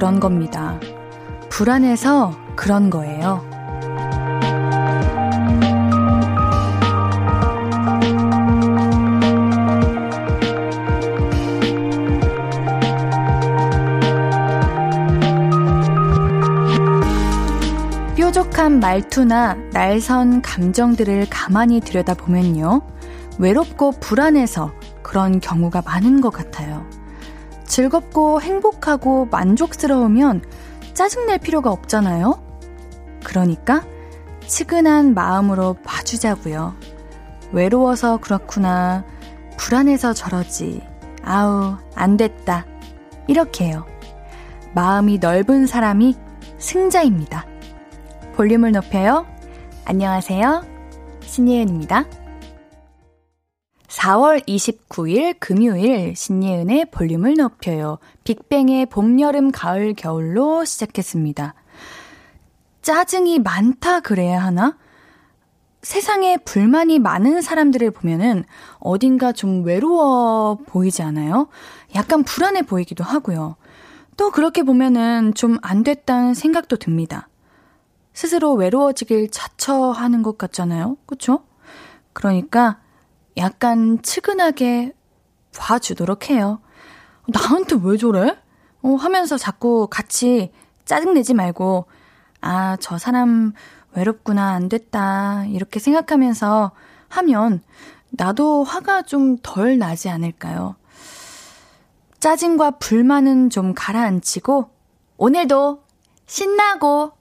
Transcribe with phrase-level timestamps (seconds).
[0.00, 0.80] 그런 겁니다.
[1.50, 3.44] 불안해서 그런 거예요.
[18.16, 22.80] 뾰족한 말투나 날선 감정들을 가만히 들여다보면요.
[23.38, 26.49] 외롭고 불안해서 그런 경우가 많은 것 같아요.
[27.80, 30.42] 즐겁고 행복하고 만족스러우면
[30.92, 32.38] 짜증낼 필요가 없잖아요?
[33.24, 33.86] 그러니까
[34.46, 36.74] 치근한 마음으로 봐주자고요.
[37.52, 39.06] 외로워서 그렇구나.
[39.56, 40.82] 불안해서 저러지.
[41.22, 42.66] 아우, 안 됐다.
[43.28, 43.86] 이렇게 해요.
[44.74, 46.16] 마음이 넓은 사람이
[46.58, 47.46] 승자입니다.
[48.34, 49.24] 볼륨을 높여요.
[49.86, 50.66] 안녕하세요.
[51.22, 52.04] 신예은입니다.
[54.10, 57.98] 4월 29일 금요일 신예은의 볼륨을 높여요.
[58.24, 61.54] 빅뱅의 봄, 여름, 가을, 겨울로 시작했습니다.
[62.82, 64.76] 짜증이 많다 그래야 하나?
[65.82, 68.44] 세상에 불만이 많은 사람들을 보면은
[68.80, 71.46] 어딘가 좀 외로워 보이지 않아요?
[71.94, 73.56] 약간 불안해 보이기도 하고요.
[74.16, 77.28] 또 그렇게 보면은 좀 안 됐다는 생각도 듭니다.
[78.12, 80.96] 스스로 외로워지길 자처하는 것 같잖아요.
[81.06, 81.44] 그쵸?
[82.12, 82.80] 그러니까
[83.36, 84.92] 약간 측은하게
[85.56, 86.60] 봐주도록 해요.
[87.28, 88.36] 나한테 왜 저래?
[88.82, 90.52] 어, 하면서 자꾸 같이
[90.84, 91.86] 짜증내지 말고,
[92.40, 93.52] 아, 저 사람
[93.92, 96.72] 외롭구나, 안 됐다, 이렇게 생각하면서
[97.08, 97.62] 하면
[98.10, 100.76] 나도 화가 좀 덜 나지 않을까요?
[102.18, 104.70] 짜증과 불만은 좀 가라앉히고,
[105.16, 105.82] 오늘도
[106.26, 107.12] 신나고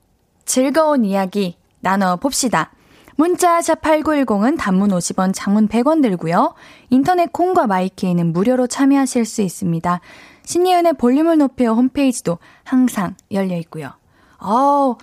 [0.45, 2.71] 즐거운 이야기 나눠봅시다.
[3.19, 6.53] 문자 샵 8910은 단문 50원, 장문 100원 들고요.
[6.89, 9.99] 인터넷 콩과 마이케이는 무료로 참여하실 수 있습니다.
[10.45, 13.91] 신예은의 볼륨을 높여 홈페이지도 항상 열려 있고요.
[14.39, 14.95] 어,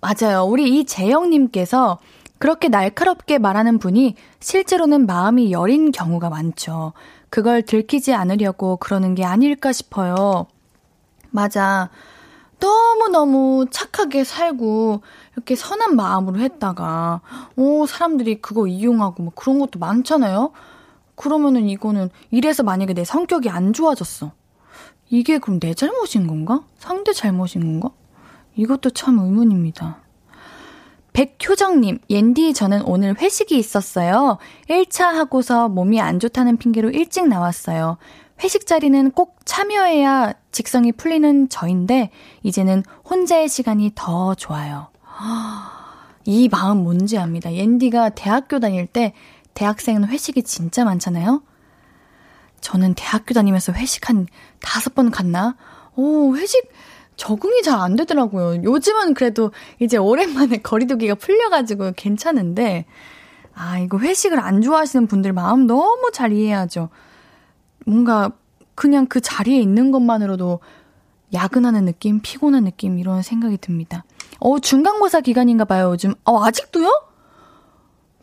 [0.00, 0.44] 맞아요.
[0.44, 1.98] 우리 이재영 님께서
[2.38, 6.94] 그렇게 날카롭게 말하는 분이 실제로는 마음이 여린 경우가 많죠.
[7.28, 10.46] 그걸 들키지 않으려고 그러는 게 아닐까 싶어요.
[11.28, 11.90] 맞아.
[12.60, 15.02] 너무너무 착하게 살고
[15.34, 17.20] 이렇게 선한 마음으로 했다가
[17.56, 20.52] 어 사람들이 그거 이용하고 뭐 그런 것도 많잖아요.
[21.14, 24.32] 그러면은 이거는 이래서 만약에 내 성격이 안 좋아졌어.
[25.10, 26.62] 이게 그럼 내 잘못인 건가?
[26.78, 27.90] 상대 잘못인 건가?
[28.54, 30.02] 이것도 참 의문입니다.
[31.12, 34.38] 백효정님, 옌디 저는 오늘 회식이 있었어요.
[34.68, 37.98] 1차 하고서 몸이 안 좋다는 핑계로 일찍 나왔어요.
[38.42, 42.10] 회식 자리는 꼭 참여해야 직성이 풀리는 저인데,
[42.42, 44.88] 이제는 혼자의 시간이 더 좋아요.
[46.24, 47.52] 이 마음 뭔지 압니다.
[47.52, 49.12] 옌디가 대학교 다닐 때
[49.54, 51.42] 대학생은 회식이 진짜 많잖아요?
[52.60, 54.26] 저는 대학교 다니면서 회식 한
[54.60, 55.56] 다섯 번 갔나?
[55.96, 56.70] 오, 회식
[57.16, 58.62] 적응이 잘 안 되더라고요.
[58.62, 62.86] 요즘은 그래도 이제 오랜만에 거리두기가 풀려가지고 괜찮은데,
[63.54, 66.88] 아, 이거 회식을 안 좋아하시는 분들 마음 너무 잘 이해하죠.
[67.86, 68.32] 뭔가
[68.74, 70.60] 그냥 그 자리에 있는 것만으로도
[71.32, 74.04] 야근하는 느낌, 피곤한 느낌, 이런 생각이 듭니다.
[74.38, 76.14] 어, 중간고사 기간인가 봐요, 요즘.
[76.24, 76.90] 어, 아직도요?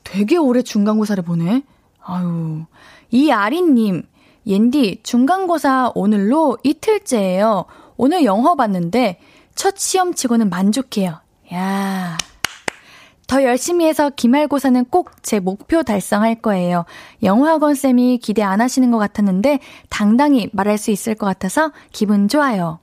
[0.03, 1.63] 되게 오래 중간고사를 보네.
[2.03, 2.65] 아유.
[3.11, 4.03] 이 아린 님,
[4.45, 7.65] 옌디, 중간고사 오늘로 이틀째예요.
[7.97, 9.19] 오늘 영어 봤는데,
[9.55, 11.19] 첫 시험 치고는 만족해요.
[11.53, 12.17] 야.
[13.27, 16.85] 더 열심히 해서 기말고사는 꼭 제 목표 달성할 거예요.
[17.23, 19.59] 영어학원 쌤이 기대 안 하시는 것 같았는데
[19.89, 22.79] 당당히 말할 수 있을 것 같아서 기분 좋아요.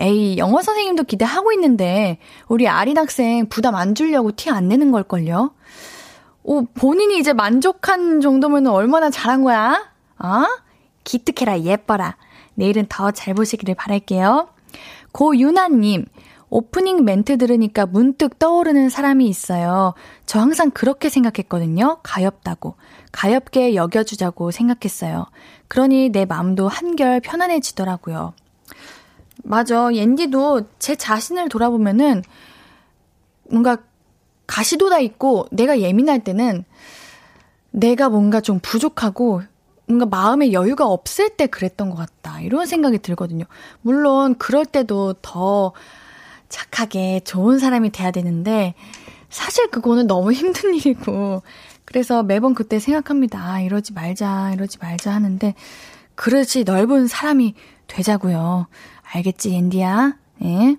[0.00, 2.18] 에이, 영어 선생님도 기대하고 있는데
[2.48, 5.52] 우리 아린 학생 부담 안 주려고 티 안 내는 걸걸요?
[6.42, 9.88] 오, 본인이 이제 만족한 정도면 얼마나 잘한 거야?
[10.18, 10.44] 어?
[11.04, 12.16] 기특해라, 예뻐라.
[12.54, 14.48] 내일은 더 잘 보시기를 바랄게요.
[15.12, 16.06] 고유나님,
[16.50, 19.94] 오프닝 멘트 들으니까 문득 떠오르는 사람이 있어요.
[20.26, 21.98] 저 항상 그렇게 생각했거든요.
[22.02, 22.74] 가엽다고.
[23.12, 25.26] 가엽게 여겨주자고 생각했어요.
[25.68, 28.34] 그러니 내 마음도 한결 편안해지더라고요.
[29.44, 29.94] 맞아.
[29.94, 32.22] 옌디도 제 자신을 돌아보면은
[33.48, 33.78] 뭔가
[34.46, 36.64] 가시도다 있고 내가 예민할 때는
[37.70, 39.42] 내가 뭔가 좀 부족하고
[39.86, 42.40] 뭔가 마음의 여유가 없을 때 그랬던 것 같다.
[42.40, 43.44] 이런 생각이 들거든요.
[43.82, 45.72] 물론 그럴 때도 더
[46.50, 48.74] 착하게 좋은 사람이 돼야 되는데
[49.30, 51.42] 사실 그거는 너무 힘든 일이고
[51.86, 53.40] 그래서 매번 그때 생각합니다.
[53.40, 55.54] 아, 이러지 말자, 이러지 말자 하는데
[56.14, 57.54] 그릇이 넓은 사람이
[57.86, 58.68] 되자고요.
[59.02, 60.16] 알겠지, 옌디야?
[60.44, 60.76] 예.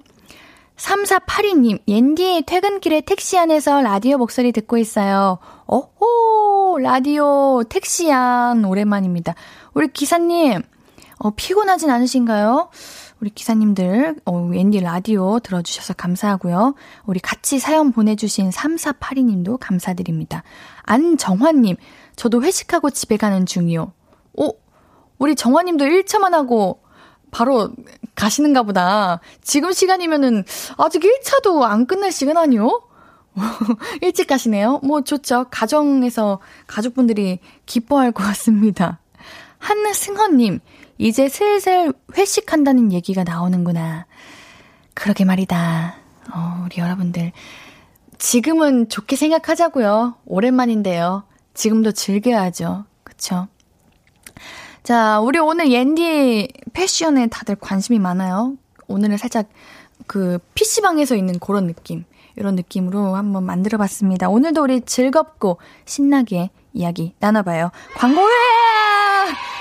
[0.77, 5.37] 3482님, 옌디 퇴근길에 택시 안에서 라디오 목소리 듣고 있어요.
[5.67, 9.35] 오호, 라디오 택시 안 오랜만입니다.
[9.73, 10.61] 우리 기사님,
[11.19, 12.69] 어, 피곤하진 않으신가요?
[13.21, 16.73] 우리 기사님들, 어, 앤디 라디오 들어주셔서 감사하고요.
[17.05, 20.41] 우리 같이 사연 보내주신 3482님도 감사드립니다.
[20.81, 21.75] 안정환님,
[22.15, 23.93] 저도 회식하고 집에 가는 중이요.
[24.33, 24.53] 오,
[25.19, 26.81] 우리 정환님도 1차만 하고
[27.29, 27.69] 바로
[28.15, 29.19] 가시는가 보다.
[29.43, 30.43] 지금 시간이면은
[30.77, 32.81] 아직 1차도 안 끝날 시간 아니요?
[34.01, 34.79] 일찍 가시네요.
[34.83, 35.45] 뭐 좋죠.
[35.51, 37.37] 가정에서 가족분들이
[37.67, 38.99] 기뻐할 것 같습니다.
[39.59, 40.59] 한승헌님,
[41.01, 44.05] 이제 슬슬 회식한다는 얘기가 나오는구나.
[44.93, 45.95] 그러게 말이다.
[46.31, 47.31] 어, 우리 여러분들.
[48.19, 50.17] 지금은 좋게 생각하자고요.
[50.25, 51.23] 오랜만인데요.
[51.55, 52.85] 지금도 즐겨야죠.
[53.03, 53.47] 그쵸?
[54.83, 58.53] 자, 우리 오늘 옌디 패션에 다들 관심이 많아요.
[58.87, 59.49] 오늘은 살짝
[60.05, 62.05] 그 PC방에서 있는 그런 느낌.
[62.35, 64.29] 이런 느낌으로 한번 만들어 봤습니다.
[64.29, 67.71] 오늘도 우리 즐겁고 신나게 이야기 나눠봐요.
[67.95, 69.60] 광고회!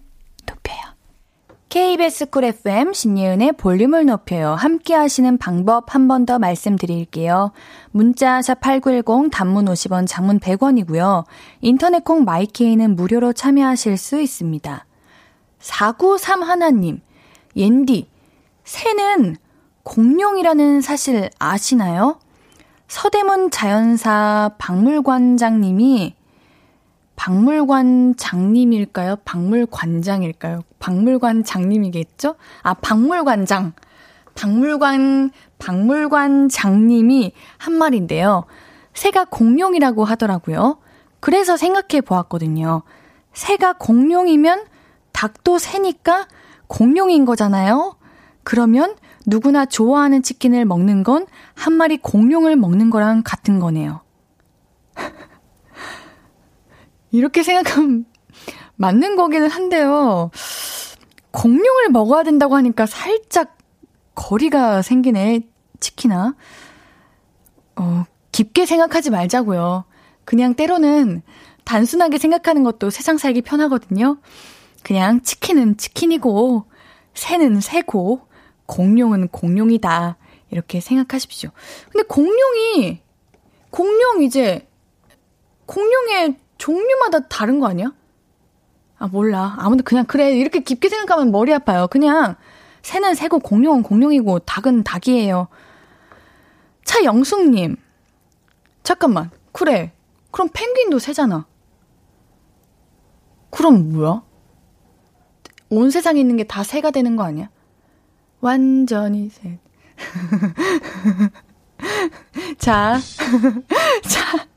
[1.71, 4.55] KBS Cool FM 신예은의 볼륨을 높여요.
[4.55, 7.53] 함께 하시는 방법 한 번 더 말씀드릴게요.
[7.91, 11.23] 문자 샵8910 단문 50원, 장문 100원이고요.
[11.61, 14.85] 인터넷 콩 my K는 무료로 참여하실 수 있습니다.
[15.59, 16.99] 493 하나님,
[17.55, 18.09] 옌디,
[18.65, 19.37] 새는
[19.83, 22.19] 공룡이라는 사실 아시나요?
[22.89, 26.15] 서대문 자연사 박물관장님이
[27.21, 29.17] 박물관 장님일까요?
[29.25, 30.63] 박물관장일까요?
[30.79, 32.33] 박물관 장님이겠죠?
[32.63, 33.73] 아, 박물관장.
[34.33, 35.29] 박물관,
[35.59, 38.45] 박물관 장님이 한 말인데요.
[38.95, 40.79] 새가 공룡이라고 하더라고요.
[41.19, 42.81] 그래서 생각해 보았거든요.
[43.33, 44.65] 새가 공룡이면
[45.11, 46.27] 닭도 새니까
[46.65, 47.97] 공룡인 거잖아요?
[48.43, 48.95] 그러면
[49.27, 54.01] 누구나 좋아하는 치킨을 먹는 건 한 마리 공룡을 먹는 거랑 같은 거네요.
[57.11, 58.05] 이렇게 생각하면
[58.75, 60.31] 맞는 거기는 한데요.
[61.31, 63.57] 공룡을 먹어야 된다고 하니까 살짝
[64.15, 65.47] 거리가 생기네,
[65.79, 66.35] 치키나.
[67.75, 69.85] 어, 깊게 생각하지 말자고요.
[70.25, 71.21] 그냥 때로는
[71.63, 74.17] 단순하게 생각하는 것도 세상 살기 편하거든요.
[74.83, 76.65] 그냥 치킨은 치킨이고,
[77.13, 78.27] 새는 새고,
[78.65, 80.17] 공룡은 공룡이다.
[80.49, 81.51] 이렇게 생각하십시오.
[81.91, 83.01] 근데 공룡이,
[83.69, 84.67] 공룡 이제,
[85.65, 87.91] 공룡의 종류마다 다른 거 아니야?
[88.99, 89.55] 아, 몰라.
[89.57, 90.31] 아무튼 그냥 그래.
[90.37, 91.87] 이렇게 깊게 생각하면 머리 아파요.
[91.89, 92.35] 그냥
[92.83, 95.47] 새는 새고 공룡은 공룡이고 닭은 닭이에요.
[96.85, 97.77] 차영숙님.
[98.83, 99.31] 잠깐만.
[99.51, 99.91] 그래.
[100.29, 101.47] 그럼 펭귄도 새잖아.
[103.49, 104.21] 그럼 뭐야?
[105.69, 107.49] 온 세상에 있는 게 다 새가 되는 거 아니야?
[108.39, 109.57] 완전히 새.
[112.59, 112.99] 자,
[114.03, 114.47] 차,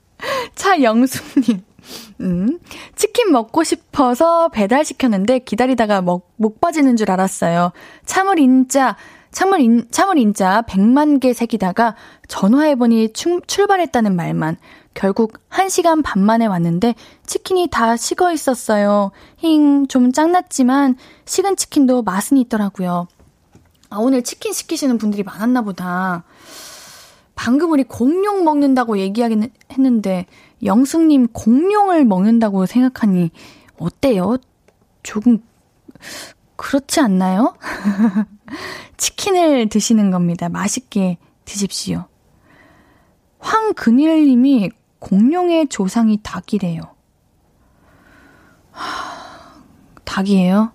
[0.54, 1.64] 차영숙님.
[2.24, 2.58] 음,
[2.96, 7.72] 치킨 먹고 싶어서 배달시켰는데 기다리다가 먹, 목 빠지는 줄 알았어요.
[8.06, 8.96] 참을 인자,
[9.30, 11.94] 참을 인, 참을 인자 100만 개 새기다가
[12.28, 14.56] 전화해보니 충, 출발했다는 말만.
[14.94, 16.94] 결국 1시간 반 만에 왔는데
[17.26, 19.10] 치킨이 다 식어 있었어요.
[19.36, 23.08] 힝, 좀 짱났지만 식은 치킨도 맛은 있더라고요.
[23.90, 26.24] 아, 오늘 치킨 시키시는 분들이 많았나 보다.
[27.34, 30.26] 방금 우리 공룡 먹는다고 얘기하긴 했는데
[30.62, 33.30] 영숙님 공룡을 먹는다고 생각하니
[33.78, 34.36] 어때요?
[35.02, 35.42] 조금
[36.56, 37.56] 그렇지 않나요?
[38.96, 40.48] 치킨을 드시는 겁니다.
[40.48, 42.06] 맛있게 드십시오.
[43.40, 46.80] 황근일님이 공룡의 조상이 닭이래요.
[48.70, 49.62] 하,
[50.04, 50.72] 닭이에요?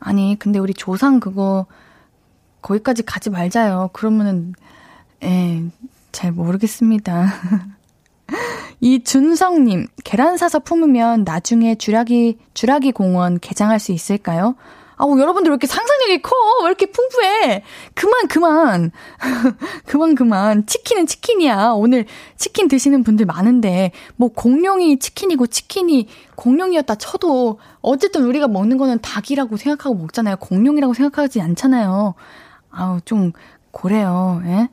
[0.00, 1.66] 아니, 근데 우리 조상 그거
[2.60, 3.90] 거기까지 가지 말자요.
[3.92, 4.52] 그러면은,
[5.22, 5.64] 예,
[6.12, 7.26] 잘 모르겠습니다.
[8.80, 14.54] 이준성님, 계란 사서 품으면 나중에 주라기, 주라기 공원 개장할 수 있을까요?
[15.00, 16.34] 아우, 여러분들 왜 이렇게 상상력이 커?
[16.62, 17.62] 왜 이렇게 풍부해?
[17.94, 18.90] 그만, 그만.
[19.86, 20.66] 그만, 그만.
[20.66, 21.70] 치킨은 치킨이야.
[21.76, 22.04] 오늘
[22.36, 29.56] 치킨 드시는 분들 많은데, 뭐, 공룡이 치킨이고 치킨이 공룡이었다 쳐도, 어쨌든 우리가 먹는 거는 닭이라고
[29.56, 30.36] 생각하고 먹잖아요.
[30.38, 32.14] 공룡이라고 생각하지 않잖아요.
[32.70, 33.32] 아우, 좀,
[33.70, 34.42] 고래요.
[34.46, 34.68] 예?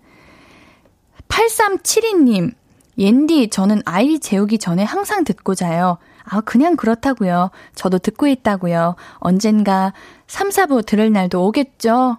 [1.35, 2.53] 8372님,
[2.97, 5.97] 옌디, 저는 아이 재우기 전에 항상 듣고 자요.
[6.23, 7.51] 아, 그냥 그렇다고요.
[7.75, 8.95] 저도 듣고 있다고요.
[9.15, 9.93] 언젠가
[10.27, 12.17] 3, 4부 들을 날도 오겠죠?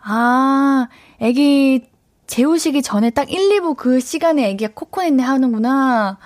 [0.00, 0.88] 아,
[1.20, 1.88] 애기
[2.28, 6.18] 재우시기 전에 딱 1, 2부 그 시간에 애기가 코코넷네 하는구나.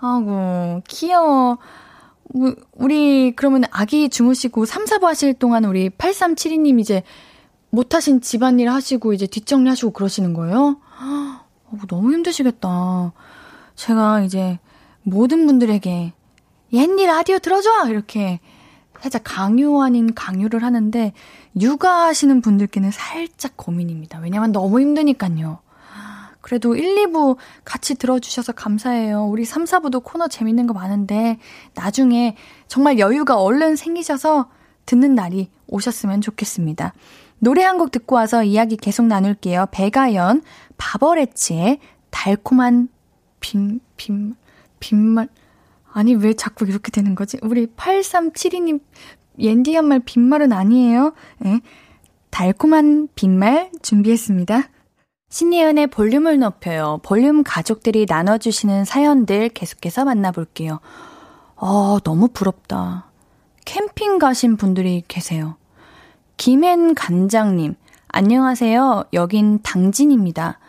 [0.00, 1.58] 아고, 귀여워.
[2.72, 7.02] 우리, 그러면 아기 주무시고 3, 4부 하실 동안 우리 8372님 이제
[7.70, 10.76] 못하신 집안일 하시고 이제 뒷정리 하시고 그러시는 거예요?
[11.70, 13.12] 어, 너무 힘드시겠다.
[13.74, 14.58] 제가 이제
[15.02, 16.12] 모든 분들에게
[16.72, 17.88] 옌니 라디오 들어줘!
[17.88, 18.40] 이렇게
[19.00, 21.12] 살짝 강요 아닌 강요를 하는데
[21.60, 24.18] 육아하시는 분들께는 살짝 고민입니다.
[24.18, 25.60] 왜냐면 너무 힘드니까요.
[26.40, 29.26] 그래도 1, 2부 같이 들어주셔서 감사해요.
[29.26, 31.38] 우리 3, 4부도 코너 재밌는 거 많은데
[31.74, 32.36] 나중에
[32.68, 34.48] 정말 여유가 얼른 생기셔서
[34.86, 36.94] 듣는 날이 오셨으면 좋겠습니다.
[37.40, 39.66] 노래 한 곡 듣고 와서 이야기 계속 나눌게요.
[39.70, 40.42] 배가연,
[40.76, 41.78] 바버레치의
[42.10, 42.88] 달콤한
[43.40, 44.34] 빈, 빈,
[44.80, 45.28] 빈말.
[45.92, 47.38] 아니, 왜 자꾸 이렇게 되는 거지?
[47.42, 48.80] 우리 8372님,
[49.38, 51.12] 옌디 한 말 빈말은 아니에요.
[51.38, 51.60] 네.
[52.30, 54.62] 달콤한 빈말 준비했습니다.
[55.30, 56.98] 신예은의 볼륨을 높여요.
[57.02, 60.80] 볼륨 가족들이 나눠주시는 사연들 계속해서 만나볼게요.
[61.56, 63.10] 어, 너무 부럽다.
[63.66, 65.57] 캠핑 가신 분들이 계세요.
[66.38, 67.74] 김앤 간장님,
[68.06, 69.06] 안녕하세요.
[69.12, 70.60] 여긴 당진입니다.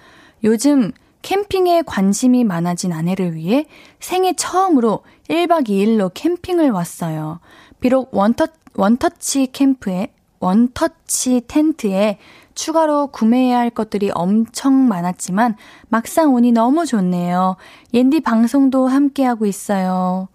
[0.43, 3.67] 요즘 캠핑에 관심이 많아진 아내를 위해
[3.99, 7.39] 생애 처음으로 1박 2일로 캠핑을 왔어요.
[7.79, 12.17] 비록 원터, 원터치 캠프에, 원터치 텐트에
[12.55, 15.55] 추가로 구매해야 할 것들이 엄청 많았지만
[15.87, 17.57] 막상 오니 너무 좋네요.
[17.93, 20.29] 옌디 방송도 함께하고 있어요.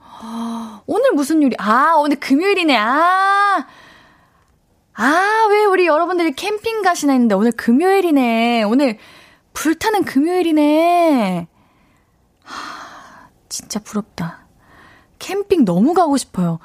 [0.87, 1.57] 오늘 무슨 요리?
[1.59, 2.77] 아, 오늘 금요일이네.
[2.77, 3.67] 아!
[4.95, 8.63] 아, 왜 우리 여러분들이 캠핑 가시나 했는데 오늘 금요일이네.
[8.65, 8.99] 오늘
[9.53, 11.49] 불타는 금요일이네.
[12.45, 14.47] 하, 진짜 부럽다.
[15.19, 16.59] 캠핑 너무 가고 싶어요.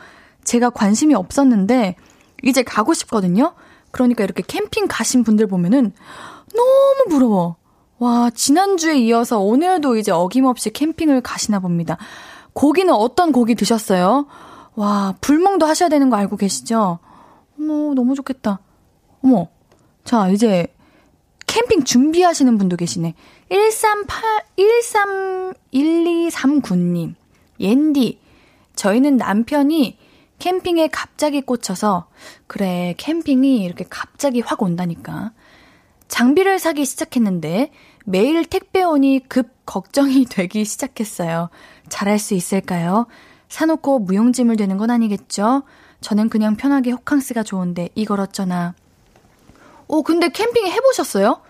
[0.43, 1.95] 제가 관심이 없었는데,
[2.43, 3.53] 이제 가고 싶거든요?
[3.91, 5.93] 그러니까 이렇게 캠핑 가신 분들 보면은
[6.55, 7.55] 너무 부러워.
[7.97, 11.97] 와, 지난주에 이어서 오늘도 이제 어김없이 캠핑을 가시나 봅니다.
[12.53, 14.27] 고기는 어떤 고기 드셨어요?
[14.75, 16.99] 와, 불멍도 하셔야 되는 거 알고 계시죠?
[17.59, 18.59] 어머, 너무 좋겠다.
[19.21, 19.49] 어머.
[20.05, 20.67] 자, 이제
[21.45, 23.13] 캠핑 준비하시는 분도 계시네.
[23.49, 27.15] 138, 131239님.
[27.59, 28.19] 옌디.
[28.75, 29.97] 저희는 남편이
[30.39, 32.07] 캠핑에 갑자기 꽂혀서,
[32.47, 35.33] 그래, 캠핑이 이렇게 갑자기 확 온다니까.
[36.07, 37.71] 장비를 사기 시작했는데,
[38.05, 41.49] 매일 택배 오니 급 걱정이 되기 시작했어요.
[41.89, 43.07] 잘할 수 있을까요?
[43.49, 45.63] 사놓고 무용지물 되는 건 아니겠죠?
[46.01, 48.73] 저는 그냥 편하게 호캉스가 좋은데 이걸 어쩌나.
[49.87, 51.41] 오, 근데 캠핑 해보셨어요?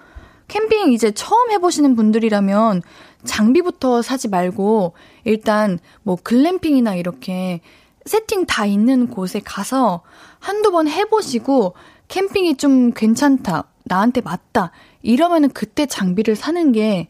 [0.48, 2.82] 캠핑 이제 처음 해보시는 분들이라면
[3.24, 4.94] 장비부터 사지 말고
[5.26, 7.62] 일단 뭐 글램핑이나 이렇게
[8.06, 10.02] 세팅 다 있는 곳에 가서
[10.40, 11.76] 한두 번 해보시고
[12.08, 14.72] 캠핑이 좀 괜찮다, 나한테 맞다,
[15.04, 17.10] 이러면은 그때 장비를 사는 게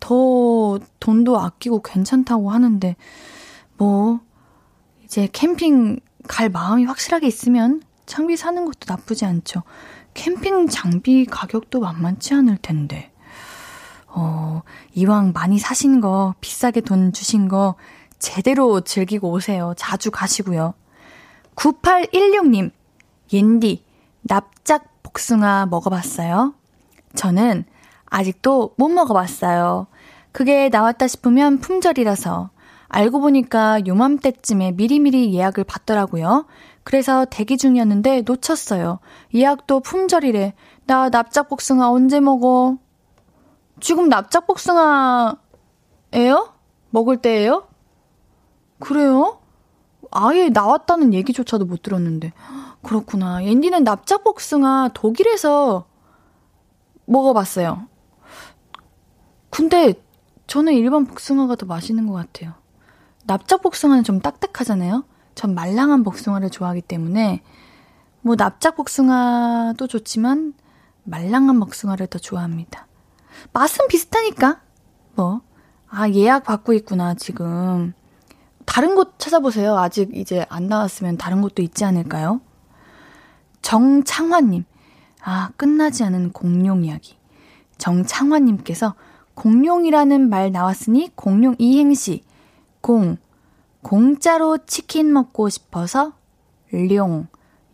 [0.00, 2.96] 더 돈도 아끼고 괜찮다고 하는데,
[3.76, 4.20] 뭐,
[5.04, 9.62] 이제 캠핑 갈 마음이 확실하게 있으면 장비 사는 것도 나쁘지 않죠.
[10.14, 13.12] 캠핑 장비 가격도 만만치 않을 텐데.
[14.08, 14.62] 어,
[14.94, 17.74] 이왕 많이 사신 거, 비싸게 돈 주신 거,
[18.18, 19.74] 제대로 즐기고 오세요.
[19.76, 20.74] 자주 가시고요.
[21.54, 22.70] 9816님,
[23.32, 23.84] 옌디,
[24.22, 26.54] 납작 복숭아 먹어봤어요?
[27.14, 27.64] 저는
[28.06, 29.86] 아직도 못 먹어봤어요.
[30.32, 32.50] 그게 나왔다 싶으면 품절이라서.
[32.88, 36.46] 알고 보니까 요맘때쯤에 미리미리 예약을 받더라고요.
[36.84, 39.00] 그래서 대기 중이었는데 놓쳤어요.
[39.34, 40.54] 예약도 품절이래.
[40.86, 42.78] 나 납작복숭아 언제 먹어?
[43.80, 45.36] 지금 납작복숭아예요?
[46.90, 47.66] 먹을 때예요?
[48.78, 49.40] 그래요?
[50.12, 52.32] 아예 나왔다는 얘기조차도 못 들었는데.
[52.82, 53.44] 그렇구나.
[53.44, 55.86] 옌디는 납작복숭아 독일에서
[57.06, 57.88] 먹어봤어요.
[59.50, 59.94] 근데
[60.46, 62.54] 저는 일반 복숭아가 더 맛있는 것 같아요.
[63.26, 65.04] 납작 복숭아는 좀 딱딱하잖아요.
[65.34, 67.42] 전 말랑한 복숭아를 좋아하기 때문에
[68.22, 70.54] 뭐 납작 복숭아도 좋지만
[71.04, 72.86] 말랑한 복숭아를 더 좋아합니다.
[73.52, 74.60] 맛은 비슷하니까
[75.14, 75.42] 뭐.
[75.88, 77.94] 아, 예약 받고 있구나, 지금.
[78.64, 79.78] 다른 곳 찾아보세요.
[79.78, 82.40] 아직 이제 안 나왔으면 다른 곳도 있지 않을까요?
[83.62, 84.64] 정창환님.
[85.22, 87.16] 아, 끝나지 않은 공룡 이야기.
[87.78, 88.94] 정창환님께서
[89.34, 92.22] 공룡이라는 말 나왔으니 공룡 이행시.
[92.80, 93.16] 공,
[93.82, 96.12] 공짜로 치킨 먹고 싶어서
[96.72, 97.28] 룡,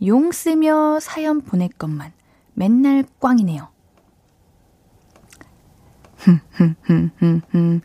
[0.05, 2.13] 용 쓰며 사연 보낼 것만
[2.55, 3.69] 맨날 꽝이네요.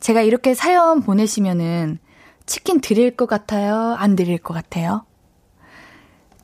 [0.00, 1.98] 제가 이렇게 사연 보내시면은
[2.46, 3.94] 치킨 드릴 것 같아요?
[3.98, 5.04] 안 드릴 것 같아요?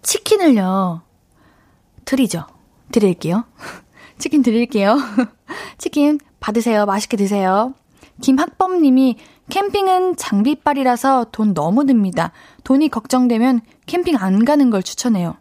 [0.03, 1.03] 치킨을요,
[2.05, 2.47] 드리죠.
[2.91, 3.45] 드릴게요.
[4.19, 4.97] 치킨 드릴게요.
[5.79, 6.87] 치킨 받으세요.
[6.87, 7.75] 맛있게 드세요.
[8.21, 9.17] 김학범님이
[9.51, 12.33] 캠핑은 장비빨이라서 돈 너무 듭니다.
[12.65, 15.37] 돈이 걱정되면 캠핑 안 가는 걸 추천해요.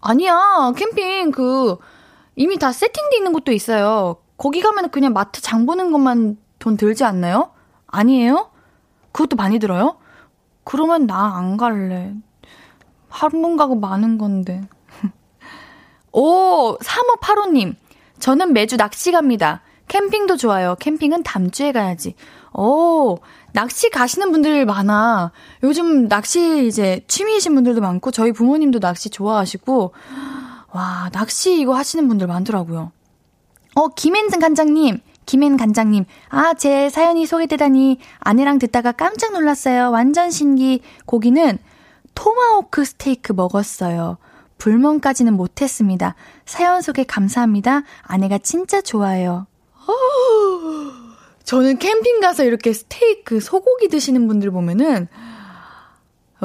[0.00, 1.76] 아니야, 캠핑 그
[2.34, 4.16] 이미 다 세팅돼 있는 곳도 있어요.
[4.36, 7.50] 거기 가면 그냥 마트 장 보는 것만 돈 들지 않나요?
[7.86, 8.50] 아니에요?
[9.12, 9.96] 그것도 많이 들어요?
[10.64, 12.12] 그러면 나 안 갈래.
[13.08, 14.62] 한 번 가고 마는 건데.
[16.12, 17.74] 오, 3585님.
[18.18, 19.62] 저는 매주 낚시 갑니다.
[19.88, 20.74] 캠핑도 좋아요.
[20.80, 22.14] 캠핑은 다음 주에 가야지.
[22.58, 23.18] 오,
[23.52, 25.30] 낚시 가시는 분들 많아.
[25.62, 29.92] 요즘 낚시 이제 취미이신 분들도 많고, 저희 부모님도 낚시 좋아하시고,
[30.72, 32.92] 와, 낚시 이거 하시는 분들 많더라고요.
[33.74, 36.06] 어, 김앤 간장님, 김앤 간장님.
[36.30, 39.90] 아, 제 사연이 소개되다니 아내랑 듣다가 깜짝 놀랐어요.
[39.90, 40.80] 완전 신기.
[41.04, 41.58] 고기는
[42.14, 44.16] 토마호크 스테이크 먹었어요.
[44.56, 46.14] 불멍까지는 못했습니다.
[46.46, 47.82] 사연 소개 감사합니다.
[48.02, 49.46] 아내가 진짜 좋아요.
[51.46, 55.06] 저는 캠핑 가서 이렇게 스테이크, 소고기 드시는 분들 보면은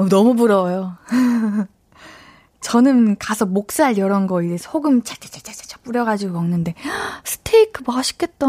[0.10, 0.96] 너무 부러워요.
[2.62, 6.76] 저는 가서 목살 이런 거 이제 소금 착착착착착 뿌려가지고 먹는데
[7.24, 8.48] 스테이크 맛있겠다.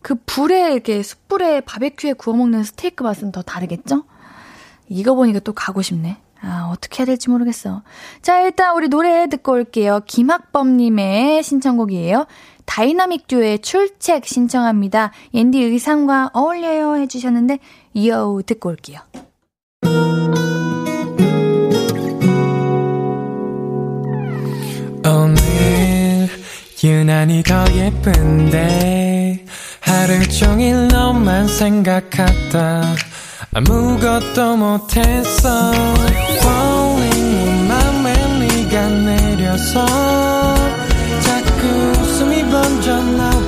[0.00, 4.04] 그 불에 이렇게 숯불에 바베큐에 구워 먹는 스테이크 맛은 더 다르겠죠?
[4.88, 6.16] 이거 보니까 또 가고 싶네.
[6.42, 7.82] 아, 어떻게 해야 될지 모르겠어.
[8.22, 10.00] 자, 일단 우리 노래 듣고 올게요.
[10.06, 12.26] 김학범님의 신청곡이에요.
[12.70, 15.10] 다이나믹 듀오의 출첵 신청합니다.
[15.34, 17.58] 옌디 의상과 어울려요 해주셨는데,
[17.94, 19.00] 이어 듣고 올게요.
[25.04, 26.28] 오늘
[26.84, 29.44] 유난히 더 예쁜데
[29.80, 32.82] 하루 종일 너만 생각하다
[33.52, 35.72] 아무것도 못했어
[36.38, 40.59] Falling 맘에 네가 내려서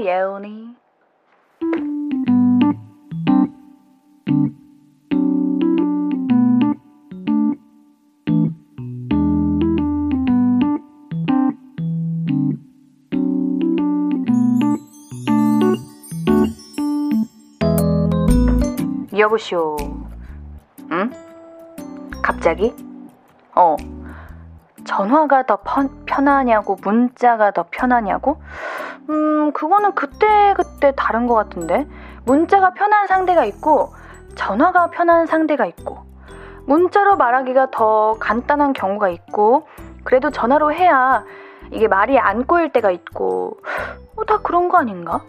[0.00, 0.76] 예은이.
[19.18, 19.76] 여보쇼.
[20.92, 21.10] 응?
[22.22, 22.74] 갑자기?
[23.54, 23.76] 어.
[24.84, 28.40] 전화가 더 편, 편하냐고, 문자가 더 편하냐고?
[29.08, 31.86] 음, 그거는 그때그때 그때 다른 것 같은데.
[32.24, 33.92] 문자가 편한 상대가 있고,
[34.34, 35.98] 전화가 편한 상대가 있고,
[36.66, 39.66] 문자로 말하기가 더 간단한 경우가 있고,
[40.04, 41.24] 그래도 전화로 해야
[41.70, 43.58] 이게 말이 안 꼬일 때가 있고,
[44.16, 45.22] 어, 다 그런 거 아닌가?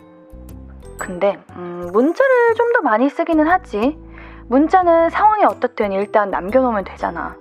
[1.00, 3.98] 근데 음, 문자를 좀 더 많이 쓰기는 하지.
[4.50, 7.36] 문자는 상황이 어떻든 일단 남겨놓으면 되잖아.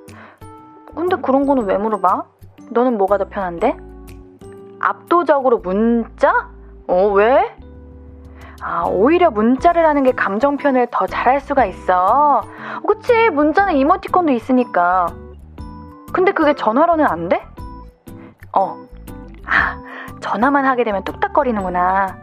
[0.95, 2.25] 근데 그런 거는 왜 물어봐?
[2.71, 3.77] 너는 뭐가 더 편한데?
[4.87, 6.49] 압도적으로 문자?
[6.87, 7.57] 어, 왜?
[8.63, 12.43] 아, 오히려 문자를 하는 게 감정 표현을 더 잘할 수가 있어.
[12.87, 15.09] 그치, 문자는 이모티콘도 있으니까.
[16.13, 17.45] 근데 그게 전화로는 안 돼?
[18.53, 18.77] 어.
[19.45, 19.83] 아,
[20.21, 22.17] 전화만 하게 되면 뚝딱거리는구나.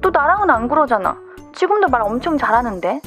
[0.00, 1.16] 또 나랑은 안 그러잖아.
[1.52, 3.00] 지금도 말 엄청 잘하는데.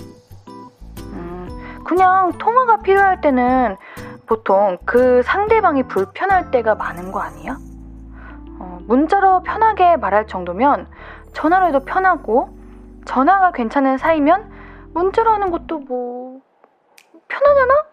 [1.13, 3.77] 음, 그냥 통화가 필요할 때는
[4.25, 7.57] 보통 그 상대방이 불편할 때가 많은 거 아니야?
[8.85, 10.87] 어, 문자로 편하게 말할 정도면
[11.33, 12.49] 전화로 해도 편하고
[13.05, 14.49] 전화가 괜찮은 사이면
[14.93, 16.41] 문자로 하는 것도 뭐
[17.27, 17.85] 편하잖아?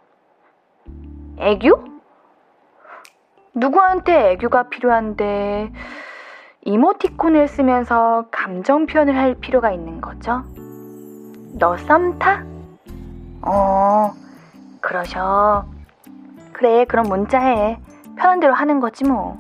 [1.38, 1.84] 애교?
[3.54, 5.72] 누구한테 애교가 필요한데
[6.64, 10.44] 이모티콘을 쓰면서 감정 표현을 할 필요가 있는 거죠?
[11.58, 12.44] 너 썸 타?
[13.42, 14.12] 어,
[14.80, 15.66] 그러셔.
[16.52, 17.78] 그래, 그럼 문자해.
[18.16, 19.36] 편한 대로 하는 거지 뭐.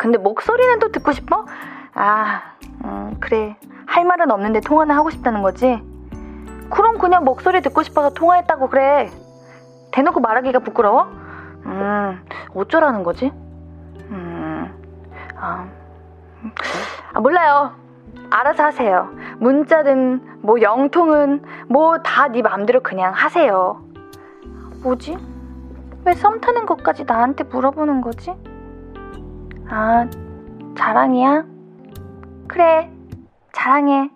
[0.00, 1.44] 근데 목소리는 또 듣고 싶어?
[1.92, 2.40] 아,
[2.86, 3.54] 음, 그래.
[3.86, 5.78] 할 말은 없는데 통화는 하고 싶다는 거지?
[6.70, 9.10] 그럼 그냥 목소리 듣고 싶어서 통화했다고 그래.
[9.92, 11.02] 대놓고 말하기가 부끄러워?
[11.66, 12.18] 음,
[12.54, 13.30] 어쩌라는 거지?
[14.08, 14.72] 음,
[15.36, 15.66] 아.
[17.12, 17.72] 아, 몰라요.
[18.30, 19.10] 알아서 하세요.
[19.38, 23.82] 문자든 뭐 영통은 뭐 다 네 맘대로 그냥 하세요.
[24.82, 25.18] 뭐지?
[26.06, 28.32] 왜 썸 타는 것까지 나한테 물어보는 거지?
[29.72, 30.04] 아,
[30.76, 31.44] 자랑이야?
[32.48, 32.90] 그래,
[33.52, 34.10] 자랑해.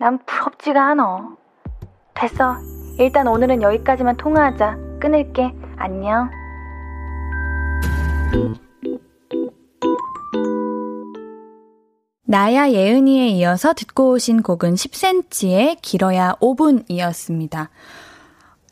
[0.00, 1.36] 난 부럽지가 않아.
[2.14, 2.56] 됐어.
[2.98, 4.76] 일단 오늘은 여기까지만 통화하자.
[5.00, 5.54] 끊을게.
[5.76, 6.28] 안녕.
[12.24, 17.68] 나야 예은이에 이어서 듣고 오신 곡은 10cm의 길어야 5분이었습니다.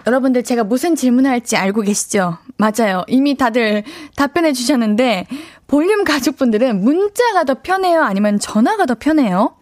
[0.07, 2.39] 여러분들 제가 무슨 질문을 할지 알고 계시죠?
[2.57, 3.05] 맞아요.
[3.09, 3.85] 이미 다들
[4.17, 5.27] 답변해 주셨는데
[5.67, 8.03] 볼륨 가족분들은 문자가 더 편해요?
[8.03, 9.55] 아니면 전화가 더 편해요?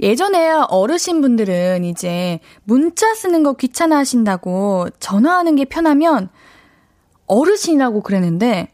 [0.00, 6.28] 예전에 어르신분들은 이제 문자 쓰는 거 귀찮아 하신다고 전화하는 게 편하면
[7.26, 8.70] 어르신이라고 그랬는데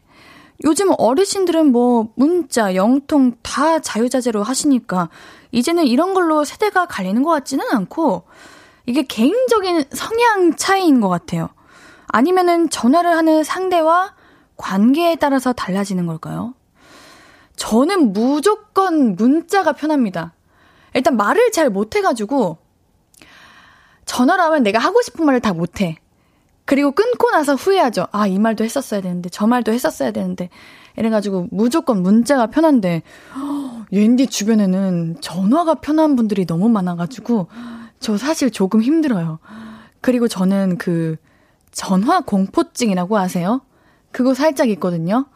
[0.63, 5.09] 요즘 어르신들은 뭐 문자, 영통 다 자유자재로 하시니까
[5.51, 8.23] 이제는 이런 걸로 세대가 갈리는 것 같지는 않고
[8.85, 11.49] 이게 개인적인 성향 차이인 것 같아요.
[12.07, 14.13] 아니면은 전화를 하는 상대와
[14.57, 16.53] 관계에 따라서 달라지는 걸까요?
[17.55, 20.33] 저는 무조건 문자가 편합니다.
[20.93, 22.57] 일단 말을 잘 못해가지고
[24.05, 25.97] 전화를 하면 내가 하고 싶은 말을 다 못해.
[26.65, 28.07] 그리고 끊고 나서 후회하죠.
[28.11, 30.49] 아, 이 말도 했었어야 되는데, 저 말도 했었어야 되는데.
[30.97, 33.03] 이래가지고 무조건 문자가 편한데,
[33.91, 37.47] 옌디 주변에는 전화가 편한 분들이 너무 많아가지고,
[38.01, 39.39] 저 사실 조금 힘들어요.
[40.01, 41.15] 그리고 저는 그,
[41.71, 43.61] 전화 공포증이라고 아세요?
[44.11, 45.27] 그거 살짝 있거든요?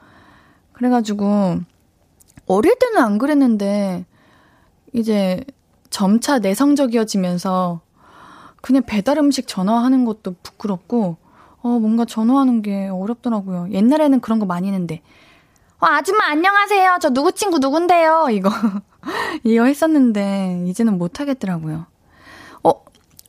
[0.73, 1.59] 그래가지고,
[2.47, 4.05] 어릴 때는 안 그랬는데,
[4.93, 5.45] 이제
[5.91, 7.81] 점차 내성적이어지면서
[8.61, 11.17] 그냥 배달 음식 전화하는 것도 부끄럽고,
[11.61, 13.67] 어, 뭔가 전화하는 게 어렵더라고요.
[13.71, 15.01] 옛날에는 그런 거 많이 했는데,
[15.79, 16.97] 어, 아줌마 안녕하세요.
[16.99, 18.29] 저 누구 친구 누군데요?
[18.31, 18.49] 이거,
[19.43, 21.85] 이거 했었는데, 이제는 못 하겠더라고요.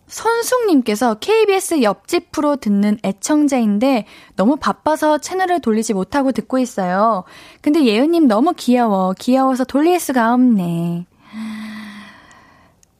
[0.06, 7.24] 어, 선숙님께서 KBS 옆집 프로 듣는 애청자인데 너무 바빠서 채널을 돌리지 못하고 듣고 있어요.
[7.60, 9.14] 근데 예은님 너무 귀여워.
[9.18, 11.06] 귀여워서 돌릴 수가 없네.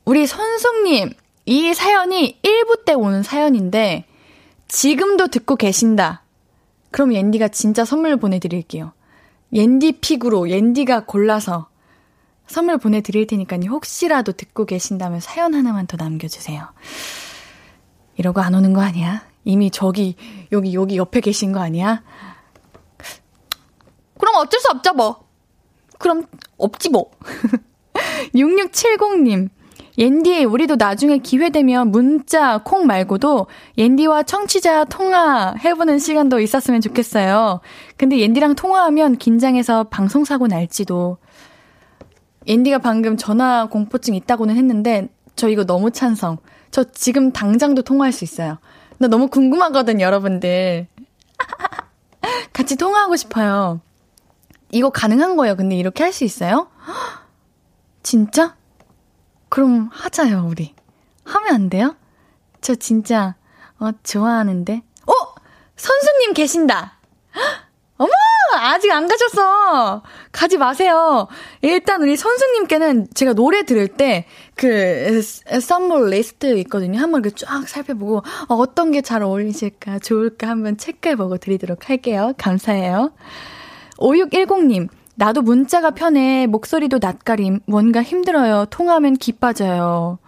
[0.05, 1.11] 우리 선숙님,
[1.47, 4.05] 이 사연이 1부 때 오는 사연인데,
[4.69, 6.23] 지금도 듣고 계신다.
[6.93, 8.93] 그럼 옌디가 진짜 선물 보내드릴게요.
[9.53, 11.69] 옌디 픽으로 옌디가 골라서
[12.47, 13.71] 선물 보내드릴 테니까요.
[13.71, 16.67] 혹시라도 듣고 계신다면 사연 하나만 더 남겨주세요.
[18.17, 19.23] 이러고 안 오는 거 아니야?
[19.45, 20.17] 이미 저기,
[20.53, 22.03] 여기, 여기 옆에 계신 거 아니야?
[24.19, 25.27] 그럼 어쩔 수 없죠, 뭐.
[25.99, 27.11] 그럼, 없지, 뭐.
[28.35, 29.51] 6670님.
[29.99, 33.47] 옌디, 우리도 나중에 기회 되면 문자, 콩 말고도
[33.79, 37.61] 옌디와 청취자 통화 해보는 시간도 있었으면 좋겠어요.
[37.97, 41.17] 근데 옌디랑 통화하면 긴장해서 방송사고 날지도.
[42.47, 46.39] 옌디가 방금 전화 공포증 있다고는 했는데, 저 이거 너무 찬성.
[46.71, 48.59] 저 지금 당장도 통화할 수 있어요.
[48.99, 50.87] 나 너무 궁금하거든, 여러분들.
[52.53, 53.81] 같이 통화하고 싶어요.
[54.71, 55.57] 이거 가능한 거예요.
[55.57, 56.69] 근데 이렇게 할 수 있어요?
[58.03, 58.57] 진짜?
[59.49, 60.75] 그럼 하자요, 우리.
[61.25, 61.97] 하면 안 돼요?
[62.61, 63.35] 저 진짜,
[63.79, 64.83] 어, 좋아하는데.
[65.07, 65.13] 어!
[65.77, 66.99] 선수님 계신다!
[67.99, 68.11] 어머!
[68.59, 70.03] 아직 안 가셨어!
[70.33, 71.29] 가지 마세요.
[71.63, 75.21] 일단 우리 선수님께는 제가 노래 들을 때, 그,
[75.61, 76.99] 선물 리스트 있거든요.
[77.01, 82.33] 한번 이렇게 쫙 살펴보고, 어, 떤 게 잘 어울리실까, 좋을까 한번 체크해보고 드리도록 할게요.
[82.39, 83.13] 감사해요.
[83.99, 86.47] 5610님, 나도 문자가 편해.
[86.47, 87.61] 목소리도 낯가림.
[87.67, 88.67] 뭔가 힘들어요.
[88.71, 90.19] 통하면 기 빠져요.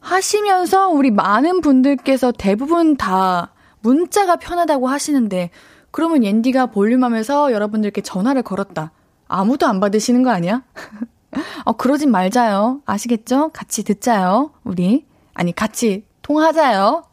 [0.00, 5.50] 하시면서 우리 많은 분들께서 대부분 다 문자가 편하다고 하시는데
[5.94, 8.90] 그러면 옌디가 볼륨하면서 여러분들께 전화를 걸었다.
[9.28, 10.64] 아무도 안 받으시는 거 아니야?
[11.64, 12.80] 어, 그러진 말자요.
[12.84, 13.50] 아시겠죠?
[13.52, 14.50] 같이 듣자요.
[14.64, 15.06] 우리.
[15.34, 17.04] 아니, 같이 통하자요.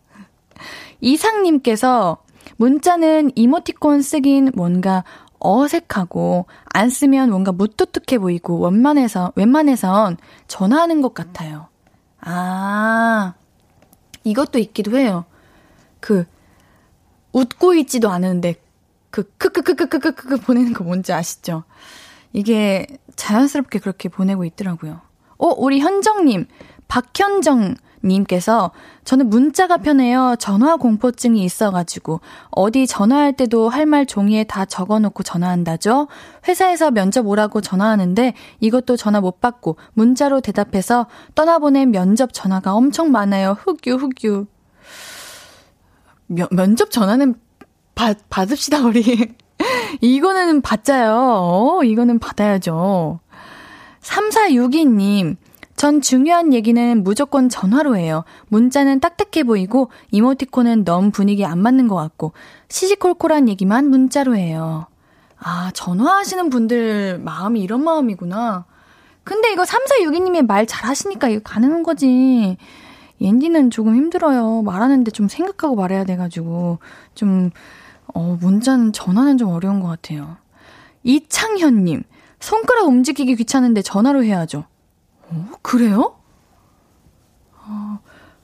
[1.00, 2.24] 이상님께서
[2.58, 5.04] 문자는 이모티콘 쓰긴 뭔가
[5.38, 10.18] 어색하고 안 쓰면 뭔가 무뚝뚝해 보이고 원만해서 웬만해선
[10.48, 11.68] 전화하는 것 같아요.
[12.20, 13.36] 아
[14.24, 15.26] 이것도 있기도 해요.
[16.00, 16.26] 그
[17.34, 18.61] 웃고 있지도 않은데
[19.12, 21.64] 그 크크크크크크크 보내는 거 뭔지 아시죠?
[22.34, 25.02] 이게 자연스럽게 그렇게 보내고 있더라고요.
[25.38, 26.48] 어 우리 현정님
[26.88, 28.72] 박현정 님께서
[29.04, 30.36] 저는 문자가 편해요.
[30.40, 32.20] 전화 공포증이 있어가지고
[32.50, 36.08] 어디 전화할 때도 할 말 종이에 다 적어놓고 전화한다죠.
[36.48, 43.58] 회사에서 면접 오라고 전화하는데 이것도 전화 못 받고 문자로 대답해서 떠나보낸 면접 전화가 엄청 많아요.
[43.60, 44.46] 흑유 흑유.
[46.28, 47.36] 면, 면접 전화는
[48.02, 49.04] 받, 받읍시다 우리.
[50.02, 51.14] 이거는 받자요.
[51.14, 53.20] 어, 이거는 받아야죠.
[54.02, 55.36] 3462님
[55.76, 58.24] 전 중요한 얘기는 무조건 전화로 해요.
[58.48, 62.34] 문자는 딱딱해 보이고 이모티콘은 너무 분위기 안 맞는 것 같고
[62.70, 64.88] 시시콜콜한 얘기만 문자로 해요.
[65.38, 68.66] 아, 전화하시는 분들 마음이 이런 마음이구나.
[69.24, 72.58] 근데 이거 3462님이 말 잘하시니까 이거 가능한 거지.
[73.22, 74.64] 옌디는 조금 힘들어요.
[74.64, 76.80] 말하는데 좀 생각하고 말해야 돼가지고.
[77.14, 77.52] 좀,
[78.14, 80.38] 어, 문자는 전화는 좀 어려운 것 같아요.
[81.04, 82.04] 이창현님,
[82.40, 84.66] 손가락 움직이기 귀찮은데 전화로 해야죠.
[85.30, 86.16] 어, 그래요?
[87.56, 88.00] 어,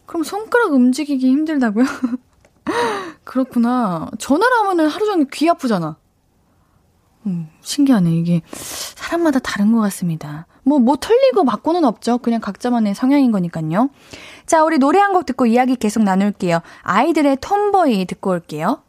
[0.05, 1.85] 그럼 손가락 움직이기 힘들다고요?
[3.23, 4.09] 그렇구나.
[4.19, 5.97] 전화로 하면은 하루 종일 귀 아프잖아.
[7.25, 8.11] 음, 신기하네.
[8.15, 10.47] 이게 사람마다 다른 것 같습니다.
[10.63, 12.19] 뭐, 뭐 틀리고 맞고는 없죠.
[12.19, 13.89] 그냥 각자만의 성향인 거니까요.
[14.45, 16.61] 자, 우리 노래 한 곡 듣고 이야기 계속 나눌게요.
[16.83, 18.81] 아이들의 톰보이 듣고 올게요.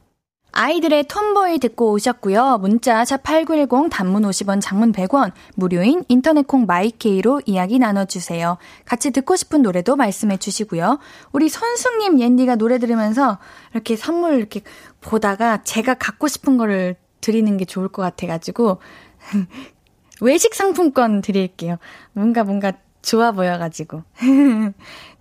[0.58, 2.58] 아이들의 톰보이 듣고 오셨고요.
[2.58, 8.58] 문자 샵8910 단문 50원 장문 100원 무료인 인터넷 콩 마이케이로 이야기 나눠주세요.
[8.84, 10.98] 같이 듣고 싶은 노래도 말씀해 주시고요.
[11.30, 13.38] 우리 선숙님 옌디가 노래 들으면서
[13.72, 14.62] 이렇게 선물 이렇게
[15.00, 18.80] 보다가 제가 갖고 싶은 거를 드리는 게 좋을 것 같아가지고
[20.20, 21.76] 외식 상품권 드릴게요.
[22.12, 22.72] 뭔가 뭔가
[23.08, 24.02] 좋아 보여가지고.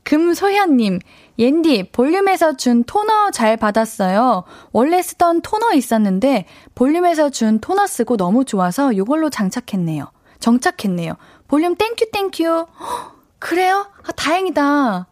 [0.04, 1.00] 금소현님,
[1.39, 4.43] 옌디, 볼륨에서 준 토너 잘 받았어요.
[4.71, 6.45] 원래 쓰던 토너 있었는데,
[6.76, 10.12] 볼륨에서 준 토너 쓰고 너무 좋아서 이걸로 장착했네요.
[10.39, 11.13] 정착했네요.
[11.47, 12.65] 볼륨 thank you thank you.
[13.39, 13.88] 그래요?
[14.06, 15.08] 아, 다행이다.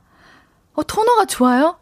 [0.74, 1.78] 어, 토너가 좋아요?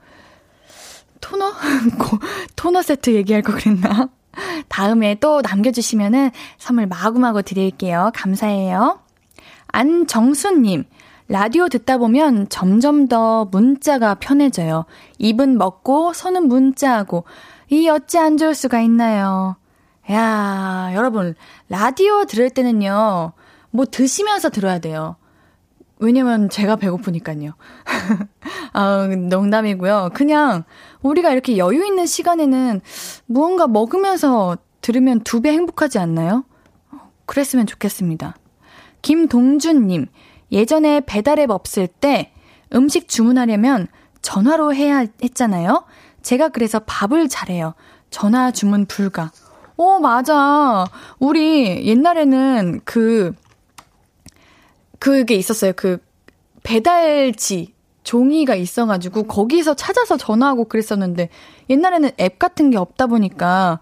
[1.22, 1.54] 토너?
[2.56, 4.10] 토너 세트 얘기할 거 그랬나?
[4.70, 8.12] 다음에 또 남겨주시면은 선물 마구마구 드릴게요.
[8.14, 9.03] 감사해요.
[9.74, 10.86] 안정수님,
[11.28, 14.86] 라디오 듣다 보면 점점 더 문자가 편해져요.
[15.18, 17.26] 입은 먹고 손은 문자하고
[17.70, 19.56] 이 어찌 안 좋을 수가 있나요?
[20.12, 21.34] 야, 여러분
[21.70, 23.34] 라디오 들을 때는요.
[23.72, 25.16] 뭐 드시면서 들어야 돼요.
[25.98, 27.54] 왜냐면 제가 배고프니까요.
[28.74, 30.12] 아, 농담이고요.
[30.14, 30.66] 그냥
[31.02, 32.82] 우리가 이렇게 여유 있는 시간에는
[33.26, 36.44] 무언가 먹으면서 들으면 두 배 행복하지 않나요?
[37.26, 38.36] 그랬으면 좋겠습니다.
[39.04, 40.08] 김동준님,
[40.52, 42.34] 예전에 배달앱 없을 때
[42.74, 43.88] 음식 주문하려면
[44.24, 45.84] 전화로 해야 했잖아요.
[46.24, 47.76] 제가 그래서 밥을 잘해요.
[48.10, 49.32] 전화 주문 불가.
[49.78, 50.86] 오, 맞아.
[51.20, 53.34] 우리 옛날에는 그,
[55.00, 55.74] 그게 있었어요.
[55.76, 55.98] 그
[56.64, 61.30] 배달지 종이가 있어가지고 거기서 찾아서 전화하고 그랬었는데
[61.70, 63.80] 옛날에는 앱 같은 게 없다 보니까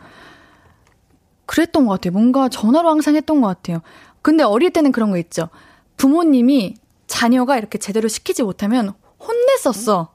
[1.45, 2.13] 그랬던 것 같아요.
[2.13, 3.81] 뭔가 전화로 항상 했던 것 같아요.
[4.21, 5.49] 근데 어릴 때는 그런 거 있죠.
[5.97, 6.75] 부모님이
[7.07, 10.13] 자녀가 이렇게 제대로 시키지 못하면 혼냈었어.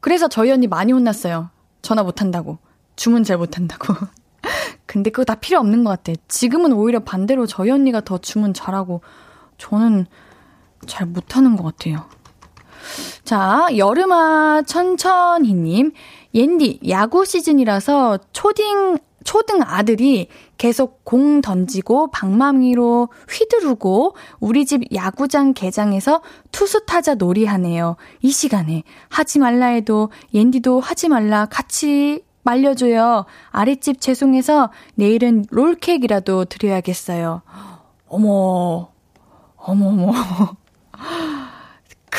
[0.00, 1.50] 그래서 저희 언니 많이 혼났어요.
[1.80, 2.58] 전화 못한다고.
[2.96, 3.94] 주문 잘 못한다고.
[4.86, 6.12] 근데 그거 다 필요 없는 것 같아.
[6.28, 9.00] 지금은 오히려 반대로 저희 언니가 더 주문 잘하고,
[9.58, 10.06] 저는
[10.86, 12.04] 잘 못하는 것 같아요.
[13.24, 15.92] 자, 여름아 천천히님.
[16.34, 20.28] 옌디, 야구 시즌이라서 초딩 초등 아들이
[20.62, 26.22] 계속 공 던지고 방망이로 휘두르고 우리 집 야구장 개장에서
[26.52, 27.96] 투수 타자 놀이하네요.
[28.20, 33.24] 이 시간에 하지 말라 해도 옌디도 하지 말라 같이 말려줘요.
[33.50, 37.42] 아랫집 죄송해서 내일은 롤케이크라도 드려야겠어요.
[38.06, 38.88] 어머,
[39.56, 40.12] 어머머.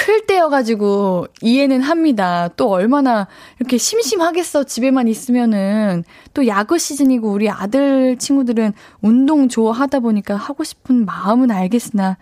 [0.03, 2.49] 클 때여가지고 이해는 합니다.
[2.57, 3.25] 또 얼마나
[3.57, 4.65] 이렇게 심심하겠어.
[4.65, 6.03] 집에만 있으면은.
[6.33, 12.17] 또 야구 시즌이고 우리 아들 친구들은 운동 좋아하다 보니까 하고 싶은 마음은 알겠으나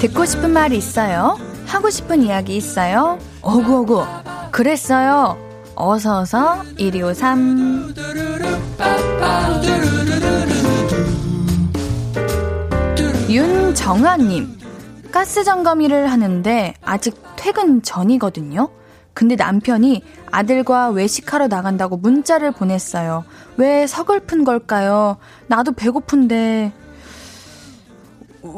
[0.00, 1.38] 듣고 싶은 말이 있어요?
[1.64, 3.18] 하고 싶은 이야기 있어요?
[3.42, 4.04] 오구오구
[4.50, 5.38] 그랬어요.
[5.76, 7.94] 어서어서 1253
[13.30, 14.58] 윤정아님
[15.10, 18.68] 가스 점검 일을 하는데 아직 퇴근 전이거든요.
[19.14, 23.24] 근데 남편이 아들과 외식하러 나간다고 문자를 보냈어요.
[23.56, 25.16] 왜 서글픈 걸까요?
[25.48, 26.72] 나도 배고픈데.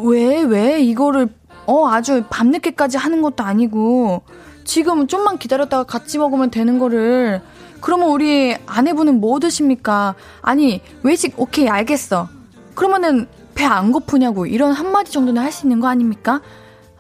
[0.04, 1.28] 왜, 왜 이거를,
[1.66, 4.22] 어, 아주 밤늦게까지 하는 것도 아니고,
[4.64, 7.42] 지금 좀만 기다렸다가 같이 먹으면 되는 거를
[7.82, 10.14] 그러면 우리 아내분은 뭐 드십니까?
[10.40, 12.28] 아니 외식 오케이 알겠어.
[12.74, 16.40] 그러면은 배 안 고프냐고 이런 한마디 정도는 할 수 있는 거 아닙니까?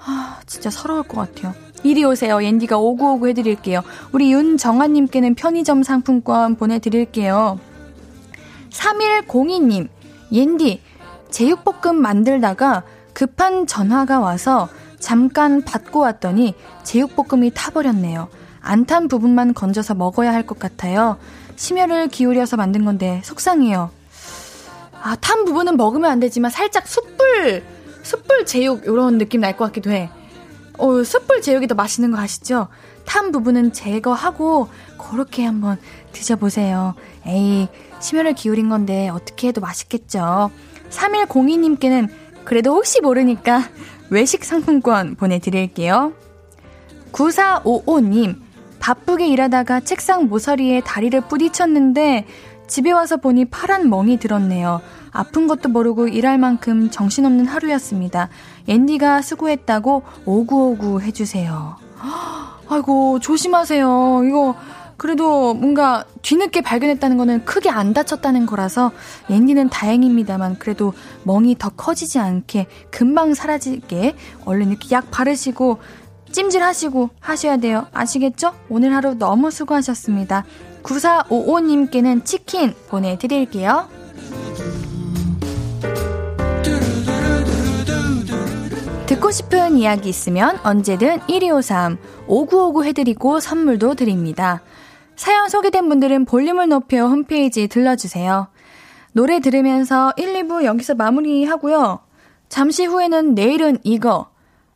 [0.04, 1.54] 아 진짜 서러울 것 같아요.
[1.84, 2.42] 이리 오세요.
[2.42, 3.82] 옌디가 오구오구 해드릴게요.
[4.12, 7.60] 우리 윤정아님께는 편의점 상품권 보내드릴게요.
[8.70, 9.88] 3102님,
[10.32, 10.80] 옌디,
[11.30, 14.68] 제육볶음 만들다가 급한 전화가 와서
[14.98, 18.28] 잠깐 받고 왔더니 제육볶음이 타버렸네요.
[18.62, 21.18] 안 탄 부분만 건져서 먹어야 할 것 같아요.
[21.56, 23.90] 심혈을 기울여서 만든 건데 속상해요.
[25.02, 27.62] 아, 탄 부분은 먹으면 안 되지만 살짝 숯불,
[28.02, 30.08] 숯불 제육 이런 느낌 날 것 같기도 해.
[30.78, 32.68] 어, 숯불 제육이 더 맛있는 거 아시죠?
[33.04, 35.78] 탄 부분은 제거하고 그렇게 한번
[36.12, 36.94] 드셔보세요.
[37.26, 37.68] 에이,
[38.00, 40.50] 심혈을 기울인 건데 어떻게 해도 맛있겠죠.
[40.90, 42.08] 3102님께는
[42.44, 43.68] 그래도 혹시 모르니까
[44.10, 46.12] 외식 상품권 보내드릴게요.
[47.12, 48.40] 9455님,
[48.80, 52.26] 바쁘게 일하다가 책상 모서리에 다리를 부딪혔는데
[52.66, 54.80] 집에 와서 보니 파란 멍이 들었네요.
[55.14, 58.28] 아픈 것도 모르고 일할 만큼 정신없는 하루였습니다.
[58.68, 61.76] 앤디가 수고했다고 오구오구 해주세요.
[62.68, 64.22] 아이고, 조심하세요.
[64.24, 64.56] 이거
[64.96, 68.90] 그래도 뭔가 뒤늦게 발견했다는 거는 크게 안 다쳤다는 거라서
[69.30, 70.92] 앤디는 다행입니다만 그래도
[71.24, 75.78] 멍이 더 커지지 않게 금방 사라지게 얼른 이렇게 약 바르시고
[76.32, 77.86] 찜질하시고 하셔야 돼요.
[77.92, 78.52] 아시겠죠?
[78.68, 80.44] 오늘 하루 너무 수고하셨습니다.
[80.82, 83.88] 9455님께는 치킨 보내드릴게요.
[89.14, 94.60] 듣고 싶은 이야기 있으면 언제든 1253 5959 해드리고 선물도 드립니다.
[95.14, 98.48] 사연 소개된 분들은 볼륨을 높여 홈페이지 들러주세요.
[99.12, 102.00] 노래 들으면서 1, 2부 여기서 마무리하고요.
[102.48, 104.30] 잠시 후에는 내일은 이거.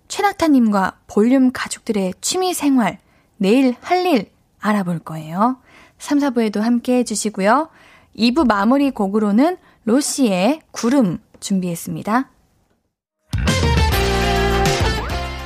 [0.06, 2.98] 최낙타님과 볼륨 가족들의 취미 생활,
[3.38, 5.58] 내일 할 일 알아볼 거예요.
[5.98, 7.70] 3, 4부에도 함께 해주시고요.
[8.16, 12.30] 2부 마무리 곡으로는 로시의 구름 준비했습니다.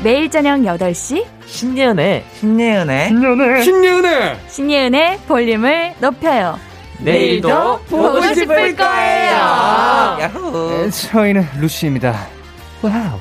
[0.03, 6.59] 매일 저녁 8시 신예은의 신예은의 신예은의 신예은의 신예은의 볼륨을 높여요.
[6.99, 9.33] 내일도 보고 싶을 거예요.
[9.33, 10.71] 야호.
[10.71, 12.27] 네, 저희는 루시입니다.
[12.83, 13.19] 와우.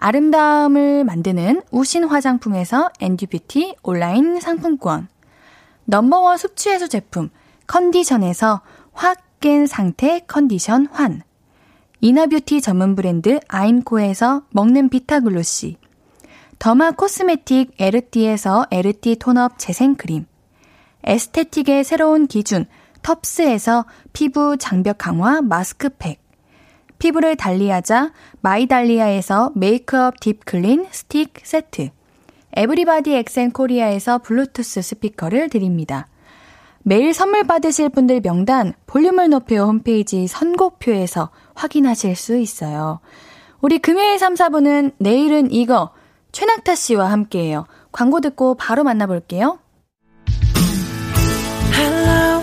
[0.00, 5.08] 아름다움을 만드는 우신 화장품에서 엔듀뷰티 온라인 상품권,
[5.84, 7.30] number one 숙취해소 제품
[7.66, 11.22] 컨디션에서 확 깬 상태 컨디션 환.
[12.00, 15.76] inner beauty 전문 브랜드 아임코에서 먹는 비타글로시.
[16.58, 20.26] derma cosmetic 에르띠에서 에르띠 tone up 재생크림.
[21.04, 22.66] aesthetic의 새로운 기준
[23.02, 26.20] 텁스에서 피부 장벽 강화 마스크팩.
[26.98, 31.90] 피부를 달리하자 마이달리아에서 메이크업 deep clean 스틱 세트.
[32.56, 36.08] 에브리바디 엑센 코리아에서 블루투스 스피커를 드립니다.
[36.82, 43.00] 매일 선물 받으실 분들 명단 볼륨을 높여 홈페이지 선곡표에서 확인하실 수 있어요.
[43.60, 45.90] 우리 금요일 3, 4부는 내일은 이거
[46.32, 47.66] 최낙타 씨와 함께해요.
[47.92, 49.58] 광고 듣고 바로 만나볼게요.
[51.74, 52.42] Hello,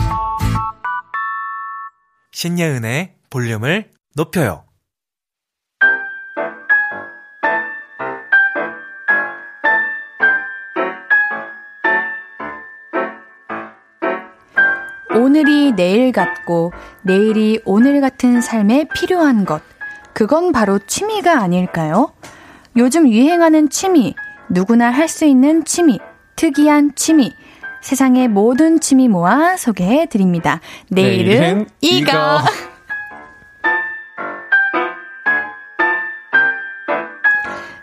[2.41, 4.63] 신예은의 볼륨을 높여요.
[15.15, 16.73] 오늘이 내일 같고
[17.03, 19.61] 내일이 오늘 같은 삶에 필요한 것.
[20.15, 22.11] 그건 바로 취미가 아닐까요?
[22.75, 24.15] 요즘 유행하는 취미,
[24.49, 25.99] 누구나 할 수 있는 취미,
[26.37, 27.31] 특이한 취미.
[27.81, 30.59] 세상의 모든 취미 모아 소개해 드립니다.
[30.89, 32.11] 내일은, 내일은 이거.
[32.11, 32.39] 이거.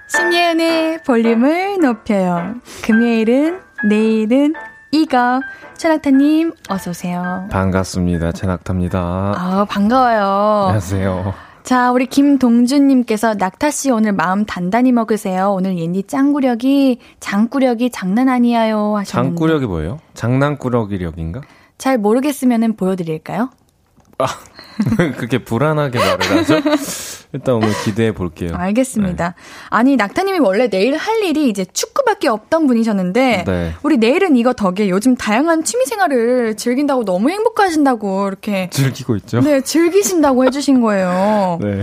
[0.09, 2.55] 신예은의 볼륨을 높여요.
[2.83, 4.55] 금요일은 내일은
[4.91, 5.41] 이거.
[5.77, 7.47] 천학타님 어서 오세요.
[7.53, 8.33] 반갑습니다.
[8.33, 8.99] 최낙타입니다.
[8.99, 10.65] 아 반가워요.
[10.67, 11.48] 안녕하세요.
[11.69, 15.53] 자, 우리 김동준님께서 낙타 씨 오늘 마음 단단히 먹으세요.
[15.53, 19.99] 오늘 옌디 짱구력이 장구력이 장난 아니에요 하셨는데 장꾸력이 뭐예요?
[20.15, 21.43] 장난꾸러기력인가?
[21.77, 23.51] 잘 모르겠으면은 보여드릴까요?
[25.17, 26.55] 그렇게 불안하게 말을 하죠?
[27.33, 28.51] 일단 오늘 기대해 볼게요.
[28.55, 29.35] 알겠습니다.
[29.71, 33.75] 아니 낙타님이 원래 내일 할 일이 이제 축구밖에 없던 분이셨는데 네.
[33.83, 39.41] 우리 내일은 이거 덕에 요즘 다양한 취미 생활을 즐긴다고 너무 행복하신다고 이렇게 즐기고 있죠?
[39.41, 41.59] 네 즐기신다고 해주신 거예요.
[41.63, 41.83] 네.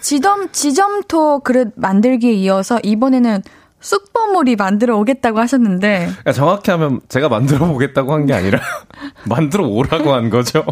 [0.00, 3.42] 지점 지점토 그릇 만들기에 이어서 이번에는
[3.80, 8.60] 쑥버무리 만들어 오겠다고 하셨는데 그러니까 정확히 하면 제가 만들어 보겠다고 한 게 아니라
[9.24, 10.64] 만들어 오라고 한 거죠.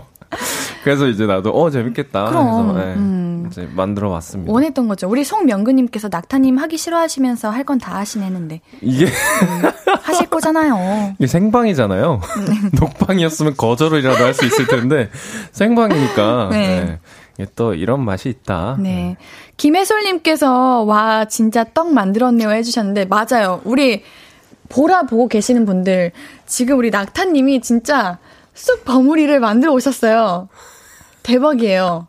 [0.85, 3.47] 그래서 이제 나도 어 재밌겠다 그럼, 해서 네, 음.
[3.51, 4.53] 이제 만들어 왔습니다.
[4.53, 5.09] 원했던 거죠.
[5.09, 9.07] 우리 송명근님께서 낙타님 하기 싫어하시면서 할 건 다 하시네는데 이게
[10.03, 11.15] 하실 거잖아요.
[11.19, 12.21] 이게 생방이잖아요.
[12.81, 15.11] 녹방이었으면 거절이라도 할 수 있을 텐데
[15.53, 16.99] 생방이니까 네.
[17.39, 17.47] 네.
[17.57, 18.77] 또 이런 맛이 있다.
[18.81, 19.17] 네.
[19.57, 23.61] 김혜솔님께서 와 진짜 떡 만들었네요 해주셨는데 맞아요.
[23.65, 24.03] 우리
[24.69, 26.13] 보라 보고 계시는 분들
[26.47, 28.19] 지금 우리 낙타님이 진짜
[28.55, 30.49] 쑥 버무리를 만들어 오셨어요.
[31.23, 32.07] 대박이에요.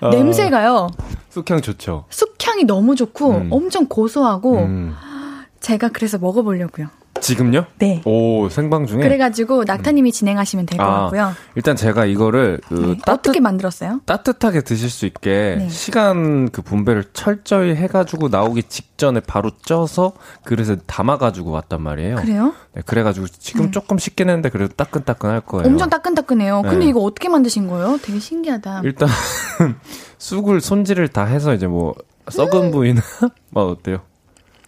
[0.00, 0.88] 어, 냄새가요.
[1.30, 2.04] 쑥향 좋죠.
[2.10, 3.48] 쑥향이 너무 좋고 음.
[3.52, 4.94] 엄청 고소하고 음.
[5.60, 6.88] 제가 그래서 먹어보려고요.
[7.20, 7.66] 지금요?
[7.78, 8.02] 네.
[8.04, 9.00] 오 생방 중에.
[9.00, 10.92] 그래가지고 낙타님이 진행하시면 될것 네.
[10.92, 11.32] 아, 같고요.
[11.54, 12.86] 일단 제가 이거를 그 네.
[13.04, 14.00] 따뜻 어떻게 만들었어요?
[14.06, 15.68] 따뜻하게 드실 수 있게 네.
[15.68, 20.12] 시간 그 분배를 철저히 해가지고 나오기 직전에 바로 쪄서
[20.44, 22.16] 그릇에 담아가지고 왔단 말이에요.
[22.16, 22.54] 그래요?
[22.74, 25.66] 네, 그래가지고 지금 조금 식긴 했는데 그래도 따끈따끈할 거예요.
[25.68, 26.62] 엄청 따끈따끈해요.
[26.62, 26.86] 근데 네.
[26.86, 27.98] 이거 어떻게 만드신 거예요?
[28.02, 28.82] 되게 신기하다.
[28.84, 29.08] 일단
[30.18, 31.94] 쑥을 손질을 다 해서 이제 뭐
[32.28, 33.00] 썩은 부위나
[33.50, 34.00] 맛 어때요?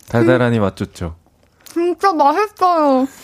[0.09, 1.16] 달달하니 맛 좋죠.
[1.79, 3.07] 진짜 맛있어요.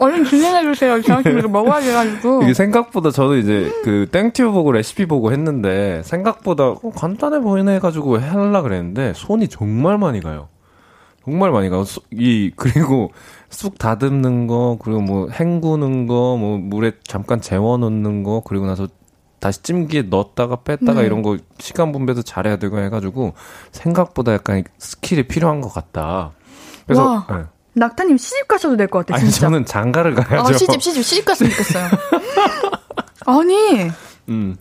[0.00, 1.02] 얼른 진행해주세요.
[1.02, 2.44] 제가 지금 이거 먹어야 돼가지고.
[2.44, 8.18] 이게 생각보다 저도 이제 그 땡튜브 보고 레시피 보고 했는데 생각보다 어, 간단해 보이네 해가지고
[8.18, 10.48] 하려 그랬는데 손이 정말 많이 가요.
[11.24, 13.10] 정말 많이 수- 이 그리고
[13.50, 18.86] 쑥 다듬는 거 그리고 뭐 헹구는 거 뭐 물에 잠깐 재워놓는 거 그리고 나서
[19.40, 21.06] 다시 찜기에 넣었다가 뺐다가 네.
[21.06, 23.34] 이런 거 시간 분배도 잘해야 되고 해가지고
[23.72, 26.32] 생각보다 약간 skill이 필요한 것 같다.
[26.86, 27.26] 그래서 와.
[27.30, 27.44] 네.
[27.74, 29.46] 낙타님 시집 가셔도 될 것 같아요, 아니 진짜.
[29.46, 30.54] 저는 장가를 가야죠.
[30.54, 31.88] 아, 시집, 시집, 시집 갔으면 좋겠어요.
[33.26, 33.90] 아니,
[34.28, 34.56] 음,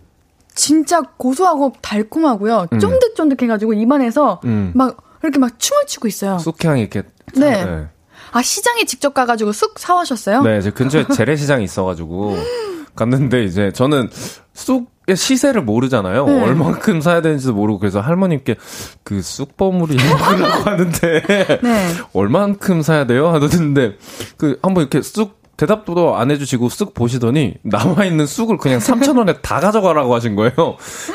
[0.53, 2.67] 진짜 고소하고 달콤하고요.
[2.73, 2.79] 음.
[2.79, 4.71] 쫀득쫀득해가지고 입안에서 음.
[4.75, 6.37] 막 이렇게 막 춤을 추고 있어요.
[6.39, 7.03] 쑥향이 이렇게
[7.35, 7.63] 네.
[7.65, 7.87] 네.
[8.33, 10.41] 아, 시장에 직접 가가지고 쑥 사오셨어요?
[10.43, 12.35] 네, 제 근처에 재래시장이 있어가지고
[12.97, 14.09] 갔는데 이제 저는
[14.53, 16.25] 쑥의 시세를 모르잖아요.
[16.25, 16.43] 네.
[16.43, 18.55] 얼만큼 사야 되는지도 모르고 그래서 할머님께
[19.03, 21.21] 그 쑥버무리 먹으려고 하는데
[21.61, 21.87] 네.
[22.13, 23.29] 얼만큼 사야 돼요?
[23.29, 23.95] 하던데
[24.35, 30.13] 그 한번 이렇게 쑥 대답도 안 해주시고 쓱 보시더니 남아있는 쑥을 그냥 3,000원에 다 가져가라고
[30.15, 30.53] 하신 거예요.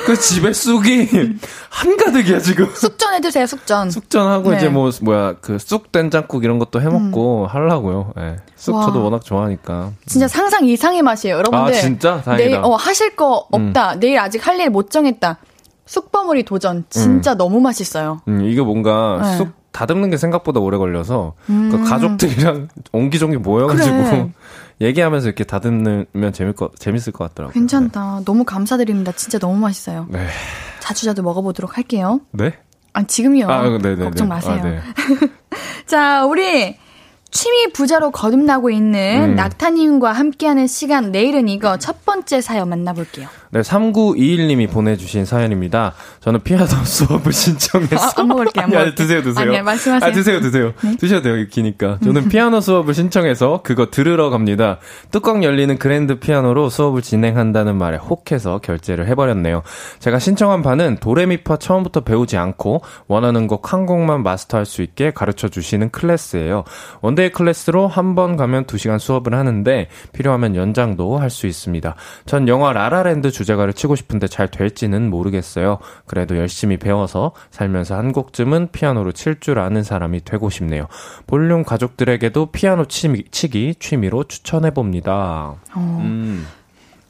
[0.04, 1.08] 그 집에 쑥이
[1.70, 2.66] 한가득이야, 지금.
[2.74, 3.90] 쑥전 해주세요, 쑥전.
[3.90, 4.56] 쑥전하고 네.
[4.56, 7.46] 이제 뭐, 뭐야, 그 쑥 된장국 이런 것도 해먹고 음.
[7.46, 8.12] 하려고요.
[8.18, 8.36] 예.
[8.56, 8.84] 쑥 와.
[8.84, 9.92] 저도 워낙 좋아하니까.
[10.06, 10.28] 진짜 음.
[10.28, 11.72] 상상 이상의 맛이에요, 여러분들.
[11.74, 12.20] 아, 진짜?
[12.22, 12.36] 다행이다.
[12.50, 13.94] 내일, 어, 하실 거 없다.
[13.94, 14.00] 음.
[14.00, 15.38] 내일 아직 할 일 못 정했다.
[15.86, 16.84] 쑥버무리 도전.
[16.90, 17.38] 진짜 음.
[17.38, 18.20] 너무 맛있어요.
[18.28, 19.36] 음, 이게 뭔가 네.
[19.36, 21.82] 쑥 다듬는 게 생각보다 오래 걸려서 그러니까 음.
[21.82, 24.30] 그 가족들이랑 옹기종기 모여가지고 그래.
[24.80, 27.54] 얘기하면서 이렇게 다듬으면 재밌 거, 재밌을 것 같더라고요.
[27.54, 28.16] 괜찮다.
[28.18, 28.24] 네.
[28.24, 29.12] 너무 감사드립니다.
[29.12, 30.06] 진짜 너무 맛있어요.
[30.10, 30.26] 네.
[30.80, 32.20] 자주 자주 먹어보도록 할게요.
[32.32, 32.52] 네?
[32.92, 33.48] 아 지금요.
[33.48, 34.04] 아, 네, 네, 네.
[34.04, 34.60] 걱정 아, 마세요.
[34.64, 34.82] 아,
[35.86, 36.76] 자 우리
[37.32, 39.34] 취미 부자로 거듭나고 있는 음.
[39.34, 43.28] 낙타님과 함께하는 시간 내일은 이거 첫 번째 사연 만나볼게요.
[43.50, 45.92] 네, 3921님이 보내주신 사연입니다.
[46.20, 48.00] 저는 피아노 수업을 신청했어요.
[48.00, 48.64] 아, 안 먹을게요.
[48.64, 49.50] 아니, 아니, 드세요, 드세요.
[49.50, 50.08] 아니, 말씀하세요.
[50.08, 50.72] 아, 드세요, 드세요.
[50.82, 50.96] 네?
[50.96, 51.98] 드셔도 돼요, 기니까.
[52.00, 52.04] 음.
[52.04, 54.78] 저는 피아노 수업을 신청해서 그거 들으러 갑니다.
[55.10, 59.62] 뚜껑 열리는 그랜드 피아노로 수업을 진행한다는 말에 혹해서 결제를 해버렸네요.
[59.98, 65.48] 제가 신청한 반은 도레미파 처음부터 배우지 않고 원하는 곡 한 곡만 마스터할 수 있게 가르쳐
[65.48, 66.64] 주시는 클래스예요.
[67.00, 71.46] one da- one day 클래스로 한 번 가면 2시간 수업을 하는데 필요하면 연장도 할 수
[71.46, 71.94] 있습니다.
[72.26, 75.78] 전 영화 라라랜드 주제가를 치고 싶은데 잘 될지는 모르겠어요.
[76.04, 80.88] 그래도 열심히 배워서 살면서 한 곡쯤은 피아노로 칠 줄 아는 사람이 되고 싶네요.
[81.26, 85.54] 볼륨 가족들에게도 피아노 치미, 치기 취미로 추천해 봅니다.
[85.74, 85.98] 어.
[86.02, 86.46] 음.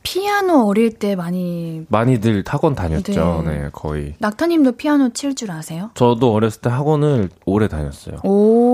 [0.04, 3.44] 피아노 어릴 때 많이 많이들 학원 다녔죠.
[3.46, 4.14] 네, 네 거의.
[4.18, 5.90] 낙타님도 피아노 칠 줄 아세요?
[5.94, 8.16] 저도 어렸을 때 학원을 오래 다녔어요.
[8.24, 8.71] 오.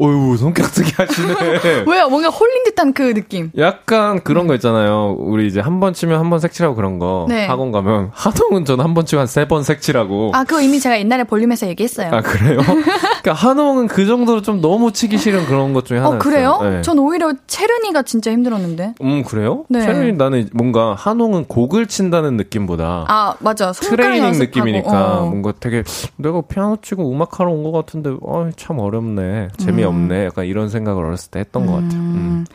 [0.00, 1.34] 어유 성격특이 하시네.
[1.90, 2.08] 왜요?
[2.08, 3.50] 뭔가 홀린 듯한 그 느낌.
[3.58, 5.16] 약간 그런 거 있잖아요.
[5.18, 7.26] 우리 이제 한 번 치면 한 번 색칠하고 그런 거.
[7.28, 7.46] 네.
[7.46, 10.30] 학원 가면 하동은 전 한 번 치면 한 세 번 색칠하고.
[10.34, 12.10] 아 그거 이미 제가 옛날에 볼륨에서 얘기했어요.
[12.12, 12.58] 아 그래요?
[12.60, 16.10] 그러니까 한홍은 그 정도로 좀 너무 치기 싫은 그런 것 중에 하나.
[16.10, 16.58] 어 그래요?
[16.62, 16.82] 네.
[16.82, 18.94] 전 오히려 채른이가 진짜 힘들었는데.
[19.02, 19.64] 음 그래요?
[19.68, 19.80] 네.
[19.80, 23.04] 체른이 나는 뭔가 한홍은 곡을 친다는 느낌보다.
[23.08, 23.72] 아 맞아.
[23.72, 24.44] 트레이닝 연습하고.
[24.44, 25.26] 느낌이니까 어.
[25.26, 25.82] 뭔가 되게
[26.16, 29.48] 내가 피아노 치고 음악 하러 온 것 같은데 아참 어렵네.
[29.58, 29.87] 재미없.
[29.87, 29.87] 음.
[29.88, 32.00] 없네 약간 이런 생각을 어렸을 때 했던 것 같아요.
[32.00, 32.46] 음.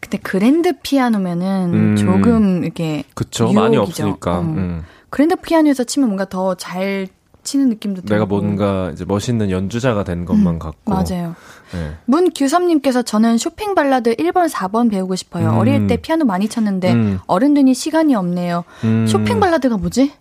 [0.00, 1.96] 근데 그랜드 피아노면은 음.
[1.96, 3.60] 조금 이렇게 그쵸 유혹이죠.
[3.60, 4.40] 많이 없으니까 어.
[4.42, 4.82] 음.
[5.10, 7.08] 그랜드 피아노에서 치면 뭔가 더 잘
[7.44, 10.94] 치는 느낌도 들고 내가 뭔가 이제 멋있는 연주자가 된 것만 같고 음.
[10.94, 11.34] 맞아요.
[11.72, 11.92] 네.
[12.04, 15.50] 문규섭님께서 저는 쇼팽 발라드 1번, 4번 배우고 싶어요.
[15.52, 15.58] 음.
[15.58, 17.18] 어릴 때 피아노 많이 쳤는데 음.
[17.26, 18.64] 어른 되니 시간이 없네요.
[18.84, 19.06] 음.
[19.06, 20.12] 쇼팽 발라드가 뭐지?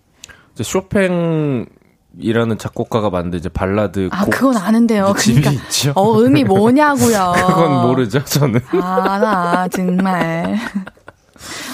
[0.62, 1.66] 쇼팽
[2.20, 5.14] 이라는 작곡가가 만든 이제 발라드 아, 곡 그건 아는데요.
[5.18, 5.94] 집이 그러니까 있죠.
[5.96, 7.34] 어, 의미 뭐냐고요.
[7.36, 8.60] 그건 모르죠 저는.
[8.82, 10.58] 아, 나 정말.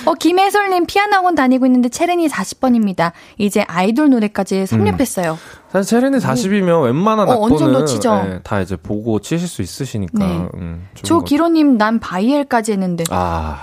[0.06, 3.14] 어, 김혜솔님 피아노 학원 다니고 있는데 체른이 40번입니다.
[3.38, 5.38] 이제 아이돌 노래까지 섭렵했어요.
[5.72, 7.86] 사실 체린이 40이면 웬만한 어, 악보는.
[8.28, 10.20] 예, 다 이제 보고 치실 수 있으시니까.
[10.20, 10.48] 네.
[10.56, 13.62] 음, 조기로님 난 바이엘까지 했는데 아,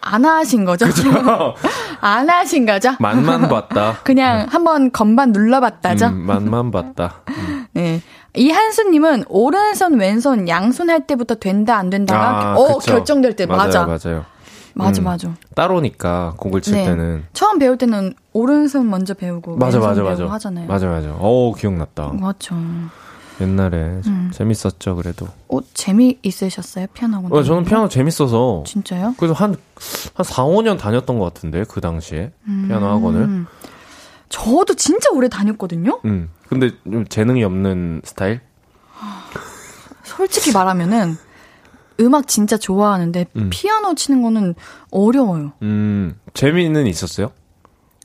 [0.00, 0.86] 안 하신 거죠?
[2.00, 2.92] 안 하신 거죠?
[2.98, 3.98] 맛만 봤다.
[4.04, 6.06] 그냥 한번 건반 눌러봤다죠?
[6.06, 7.20] 음, 맛만 봤다.
[7.28, 7.66] 음.
[7.72, 8.02] 네.
[8.34, 12.78] 이한수님은 오른손 왼손 양손 할 때부터 된다 안 된다가 아, 어.
[12.78, 14.24] 결정될 때 맞아 맞아요, 맞아요.
[14.74, 15.04] 맞아 음.
[15.04, 15.34] 맞아.
[15.56, 16.84] 따로니까 곡을 칠 네.
[16.84, 20.26] 때는 처음 배울 때는 오른손 먼저 배우고 맞아, 맞아, 맞아.
[20.30, 20.66] 하잖아요.
[20.68, 21.08] 맞아, 맞아.
[21.18, 22.12] 어, 기억났다.
[22.14, 22.54] 맞죠.
[23.40, 24.30] 옛날에 음.
[24.32, 25.26] 재밌었죠, 그래도.
[25.48, 27.32] 어 재미 있으셨어요 피아노 학원?
[27.32, 28.64] 어, 저는 피아노 재밌어서 거?
[28.66, 29.14] 진짜요?
[29.18, 29.56] 그래서 한,
[30.14, 32.32] 한 4, 5년 다녔던 것 같은데, 그 당시에.
[32.44, 33.20] 피아노 학원을.
[33.22, 33.46] 음.
[34.28, 36.00] 저도 진짜 오래 다녔거든요.
[36.04, 36.30] 음.
[36.48, 38.40] 근데 좀 재능이 없는 스타일?
[40.04, 41.16] 솔직히 말하면은
[42.00, 43.50] 음악 진짜 좋아하는데 음.
[43.50, 44.54] 피아노 치는 거는
[44.90, 45.52] 어려워요.
[45.62, 47.30] 음, 재미는 있었어요?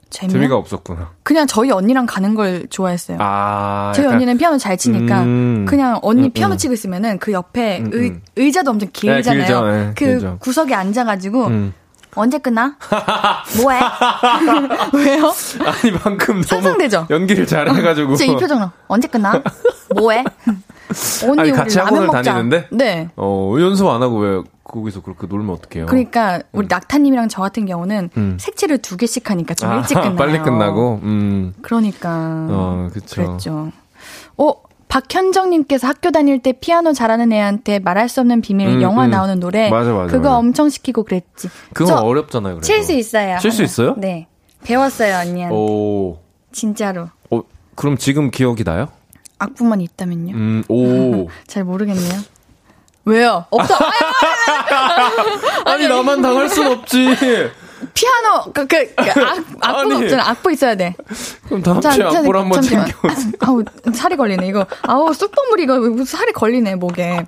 [0.09, 1.11] 재미 재미가 없었구나.
[1.23, 3.17] 그냥 저희 언니랑 가는 걸 좋아했어요.
[3.19, 5.65] 아, 저희 약간- 언니는 피아노 잘 치니까 음.
[5.67, 6.57] 그냥 언니 음, 피아노 음.
[6.57, 8.21] 치고 있으면은 그 옆에 음, 의, 음.
[8.35, 9.43] 의자도 엄청 길잖아요.
[9.45, 10.37] 길죠, 예, 그 길죠.
[10.39, 11.73] 구석에 앉아가지고 음.
[12.15, 12.77] 언제 끝나?
[13.61, 13.79] 뭐해?
[14.93, 15.33] 왜요?
[15.65, 17.07] 아니, 방금 상상되죠?
[17.09, 18.15] 연기를 잘해가지고.
[18.15, 19.41] 진짜 이 표정으로 언제 끝나?
[19.95, 20.23] 뭐해?
[21.27, 22.21] 언니 아니, 우리 같이 학원을 먹자.
[22.21, 22.67] 다니는데?
[22.71, 23.09] 네.
[23.17, 24.41] 어, 연습 안 하고 왜
[24.75, 25.85] 거기서 그렇게 놀면 어떡해요?
[25.87, 28.37] 그러니까 우리 낙타님이랑 저 같은 경우는 음.
[28.39, 30.15] 색칠을 두 개씩 하니까 좀 아, 일찍 끝나요.
[30.17, 31.53] 빨리 끝나고, 음.
[31.61, 32.47] 그러니까.
[32.49, 33.15] 어, 그쵸.
[33.15, 33.71] 그랬죠.
[34.37, 34.51] 어,
[34.87, 39.11] 박현정님께서 학교 다닐 때 피아노 잘하는 애한테 말할 수 없는 비밀 음, 영화 음.
[39.11, 39.69] 나오는 노래.
[39.69, 40.37] 맞아, 맞아, 그거 맞아.
[40.37, 41.49] 엄청 시키고 그랬지.
[41.73, 42.61] 그건 저 어렵잖아요.
[42.61, 43.39] 칠 수 있어요.
[43.39, 43.63] 칠 수.
[43.63, 43.95] 있어요?
[43.97, 44.27] 네.
[44.63, 45.55] 배웠어요, 언니한테.
[45.55, 46.19] 오.
[46.51, 47.09] 진짜로.
[47.31, 47.41] 어,
[47.75, 48.87] 그럼 지금 기억이 나요?
[49.39, 50.33] 악보만 있다면요?
[50.35, 51.27] 음, 오.
[51.47, 52.21] 잘 모르겠네요.
[53.05, 53.45] 왜요?
[53.49, 53.75] 없어.
[55.65, 57.15] 아니, 나만 당할 순 없지.
[57.93, 59.93] 피아노 그, 그, 그 악, 악보가 아니.
[60.03, 60.29] 없잖아.
[60.29, 60.95] 악보 있어야 돼.
[61.45, 62.61] 그럼 다음 자, 주에 자, 악보를 한번.
[62.61, 63.31] 챙겨오세요.
[63.39, 64.65] 아우 살이 걸리네 이거.
[64.81, 67.25] 아우 쑥버무리 이거 무슨 살이 걸리네 목에.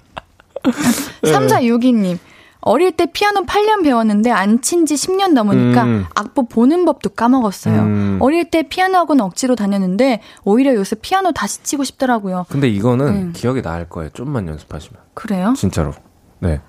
[1.23, 2.17] 3462님.
[2.61, 6.05] 어릴 때 피아노 8년 배웠는데 안 친 지 10년 넘으니까 음.
[6.15, 7.79] 악보 보는 법도 까먹었어요.
[7.81, 8.17] 음.
[8.21, 12.45] 어릴 때 피아노 학원 억지로 다녔는데 오히려 요새 피아노 다시 치고 싶더라고요.
[12.49, 13.33] 근데 이거는 음.
[13.33, 14.09] 기억이 날 거예요.
[14.13, 15.06] 좀만 연습하시면.
[15.17, 15.53] 그래요?
[15.57, 15.93] 진짜로.
[16.39, 16.61] 네.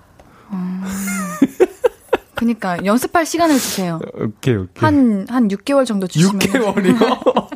[2.33, 3.99] 그니까 연습할 시간을 주세요.
[4.15, 4.71] 오케이, 오케이.
[4.77, 7.49] 한 한 6개월 정도 주시면 6개월이요?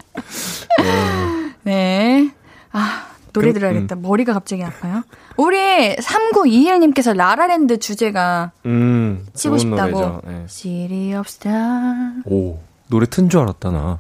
[1.63, 2.31] 네.
[2.71, 3.95] 아, 노래 그, 들어야겠다.
[3.95, 5.03] 머리가 갑자기 아파요.
[5.37, 10.21] 우리 3921님께서 라라랜드 주제가 음, 치고 싶다고.
[10.27, 10.45] 네.
[10.47, 12.21] City of Stars.
[12.25, 13.99] 오, 노래 튼 줄 알았다, 나.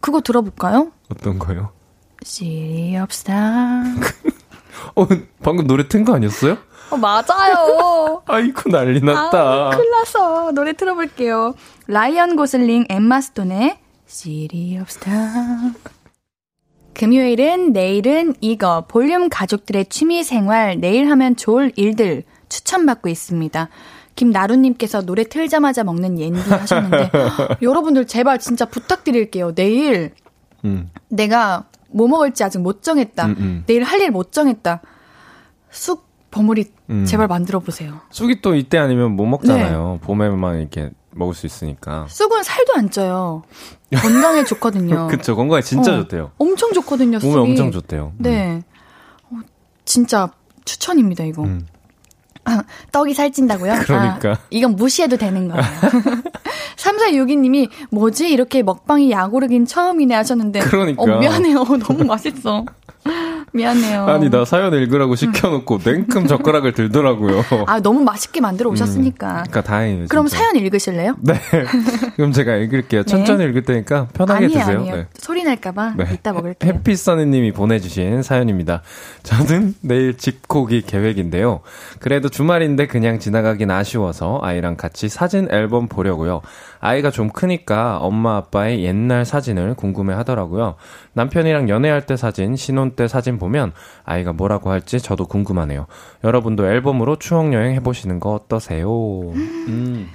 [0.00, 0.90] 그거 들어볼까요?
[1.10, 1.70] 어떤 거요?
[2.24, 4.14] City of Stars.
[4.94, 5.06] 어,
[5.42, 6.56] 방금 노래 튼 거 아니었어요?
[6.90, 8.22] 어, 맞아요.
[8.26, 9.68] 아이고, 난리 났다.
[9.68, 10.52] 아, 큰일 났어.
[10.52, 11.54] 노래 틀어볼게요.
[11.86, 15.78] 라이언 고슬링, 엠마 스톤의 City of Stars.
[16.94, 23.68] 금요일은 내일은 이거 볼륨 가족들의 취미 생활 내일 하면 좋을 일들 추천받고 있습니다.
[24.16, 27.10] 김나루님께서 노래 틀자마자 먹는 옌디 하셨는데
[27.62, 29.54] 여러분들 제발 진짜 부탁드릴게요.
[29.54, 30.12] 내일
[30.64, 33.26] 음, 내가 뭐 먹을지 아직 못 정했다.
[33.26, 33.64] 음, 음.
[33.66, 34.80] 내일 할 일 못 정했다.
[35.70, 37.04] 쑥 버무리 음.
[37.06, 38.00] 제발 만들어 보세요.
[38.10, 39.98] 쑥이 또 이때 아니면 못 먹잖아요.
[40.00, 40.06] 네.
[40.06, 42.06] 봄에만 이렇게 먹을 수 있으니까.
[42.08, 43.42] 쑥은 살도 안 쪄요.
[43.94, 45.08] 건강에 좋거든요.
[45.10, 46.30] 그쵸, 건강에 진짜 어, 좋대요.
[46.38, 47.18] 엄청 좋거든요.
[47.18, 47.30] 쑥이.
[47.32, 48.12] 몸에 엄청 좋대요.
[48.18, 48.22] 음.
[48.22, 48.62] 네.
[49.30, 49.36] 어,
[49.84, 50.30] 진짜
[50.64, 51.44] 추천입니다, 이거.
[52.48, 52.58] 음.
[52.58, 53.74] 아, 떡이 살찐다고요?
[53.84, 54.32] 그러니까.
[54.32, 55.62] 아, 이건 무시해도 되는 거예요.
[56.76, 58.28] 3462님이 뭐지?
[58.30, 60.60] 이렇게 먹방이 야구르긴 처음이네 하셨는데.
[60.60, 61.02] 그러니까.
[61.02, 61.64] 어, 미안해요.
[61.86, 62.64] 너무 맛있어.
[63.52, 64.06] 미안해요.
[64.06, 67.44] 아니, 나 사연 읽으라고 시켜놓고 냉큼 젓가락을 들더라고요.
[67.66, 69.28] 아, 너무 맛있게 만들어 오셨으니까.
[69.32, 70.06] 그러니까 다행이에요.
[70.08, 70.42] 그럼 진짜.
[70.44, 71.16] 사연 읽으실래요?
[71.20, 71.34] 네.
[72.16, 73.04] 그럼 제가 읽을게요.
[73.04, 74.78] 천천히 읽을 테니까 편하게 아니에요, 드세요.
[74.78, 74.96] 아니에요.
[74.96, 75.06] 네.
[75.18, 76.04] 소리 날까봐 네.
[76.12, 76.72] 이따 먹을게요.
[76.74, 78.82] 해피써니님이 보내주신 사연입니다.
[79.22, 81.60] 저는 내일 집콕이 계획인데요.
[82.00, 86.42] 그래도 주말인데 그냥 지나가긴 아쉬워서 아이랑 같이 사진 앨범 보려고요.
[86.80, 90.76] 아이가 좀 크니까 엄마 아빠의 옛날 사진을 궁금해 하더라고요.
[91.12, 93.72] 남편이랑 연애할 때 사진, 신혼 때 사진 보면
[94.04, 95.86] 아이가 뭐라고 할지 저도 궁금하네요.
[96.24, 98.88] 여러분도 앨범으로 추억여행 해보시는 거 어떠세요?
[99.32, 100.08] 음,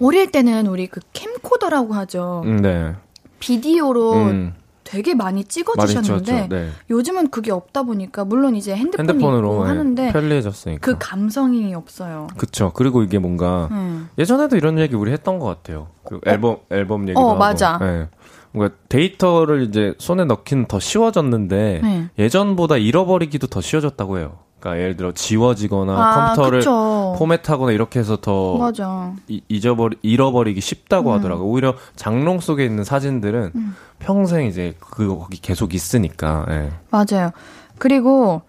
[0.00, 2.42] 어릴 때는 우리 그 캠코더라고 하죠.
[2.44, 2.92] 음, 네.
[3.40, 4.54] 비디오로 음,
[4.84, 6.48] 되게 많이 많이 찍어주셨는데 찍었죠.
[6.48, 6.68] 네.
[6.90, 10.80] 요즘은 그게 없다 보니까 물론 이제 핸드폰이 있고 예, 하는데 편리해졌으니까.
[10.80, 12.28] 그 감성이 없어요.
[12.36, 12.70] 그쵸.
[12.74, 14.08] 그리고 이게 뭔가 음.
[14.16, 15.88] 예전에도 이런 얘기 우리 했던 것 같아요.
[16.04, 17.38] 그 앨범 앨범 얘기도 어, 하고.
[17.38, 17.78] 맞아.
[17.78, 18.08] 네.
[18.52, 22.08] 뭔가 데이터를 이제 손에 넣기는 더 쉬워졌는데 네.
[22.18, 24.38] 예전보다 잃어버리기도 더 쉬워졌다고 해요.
[24.64, 27.14] 그러니까 예를 들어 지워지거나 아, 컴퓨터를 그쵸.
[27.18, 29.12] 포맷하거나 이렇게 해서 더 맞아.
[29.28, 31.14] 이- 잊어버리 잃어버리기 쉽다고 음.
[31.18, 31.42] 하더라고.
[31.44, 33.52] 요 오히려 장롱 속에 있는 사진들은
[33.98, 36.46] 평생 이제 그 거기 계속 있으니까.
[36.48, 36.70] 예.
[36.90, 37.30] 맞아요.
[37.78, 38.40] 그리고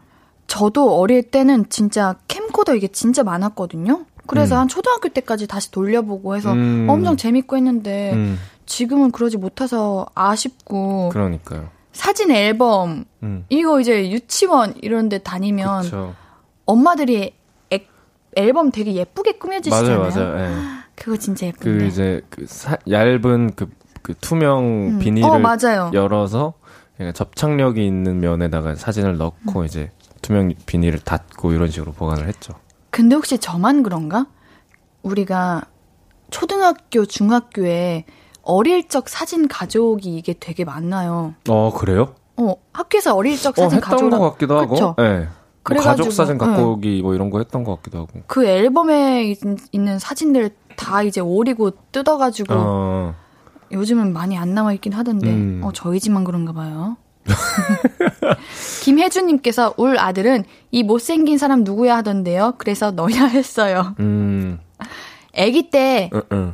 [0.47, 4.05] 저도 어릴 때는 진짜 캠코더 이게 진짜 많았거든요.
[4.27, 4.61] 그래서 음.
[4.61, 6.87] 한 초등학교 때까지 다시 돌려보고 해서 음.
[6.89, 11.74] 엄청 재밌고 했는데 음, 지금은 그러지 못해서 아쉽고 그러니까요.
[11.95, 13.45] 사진 앨범 음.
[13.49, 16.13] 이거 이제 유치원 이런 데 다니면 그렇죠.
[16.65, 17.33] 엄마들이
[17.69, 17.87] 액-
[18.35, 19.99] 앨범 되게 예쁘게 꾸며주시잖아요.
[19.99, 20.39] 맞아요, 맞아요.
[20.39, 20.55] 예.
[20.95, 21.87] 그거 진짜 그 예쁜데.
[21.87, 23.69] 이제 그 사- 얇은 그,
[24.01, 24.99] 그 투명 음.
[24.99, 25.91] 비닐을 어.
[25.93, 26.53] 열어서
[26.95, 29.65] 그러니까 접착력이 있는 면에다가 사진을 넣고 음.
[29.65, 29.91] 이제
[30.21, 32.53] 투명 비닐을 닫고 이런 식으로 보관을 했죠.
[32.89, 34.25] 근데 혹시 저만 그런가?
[35.01, 35.63] 우리가
[36.29, 38.05] 초등학교, 중학교에
[38.45, 41.33] 어릴 적 사진 가져오기 이게 되게 많아요.
[41.49, 42.15] 어 그래요?
[42.37, 44.17] 어, 학교에서 어릴 적어 사진 했던 가져오라.
[44.17, 44.73] 것 같기도 하고.
[44.73, 44.95] 그쵸?
[44.99, 45.03] 예.
[45.03, 45.27] 뭐
[45.63, 46.63] 그래가지고, 가족 사진 갖고 네.
[46.63, 48.21] 오기 뭐 이런 거 했던 것 같기도 하고.
[48.27, 49.39] 그 앨범에 있,
[49.73, 53.15] 는 사진들 다 이제 오리고 뜯어가지고 어.
[53.71, 55.61] 요즘은 많이 안 남아 있긴 하던데, 음.
[55.63, 56.97] 어, 저희 집만 그런가 봐요.
[58.83, 62.53] 김혜주님께서 울 아들은 이 못생긴 사람 누구야 하던데요.
[62.59, 63.95] 그래서 너야 했어요.
[63.99, 64.59] 음.
[65.35, 66.53] 아기 때 응, 응.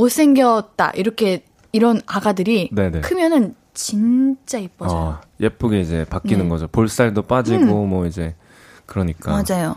[0.00, 3.00] 못생겼다 이렇게 이런 아가들이 네네.
[3.00, 4.98] 크면은 진짜 이뻐져요.
[4.98, 6.48] 어, 예쁘게 이제 바뀌는 네.
[6.48, 6.68] 거죠.
[6.68, 8.34] 볼살도 빠지고 뭐 이제
[8.86, 9.30] 그러니까.
[9.30, 9.76] 맞아요.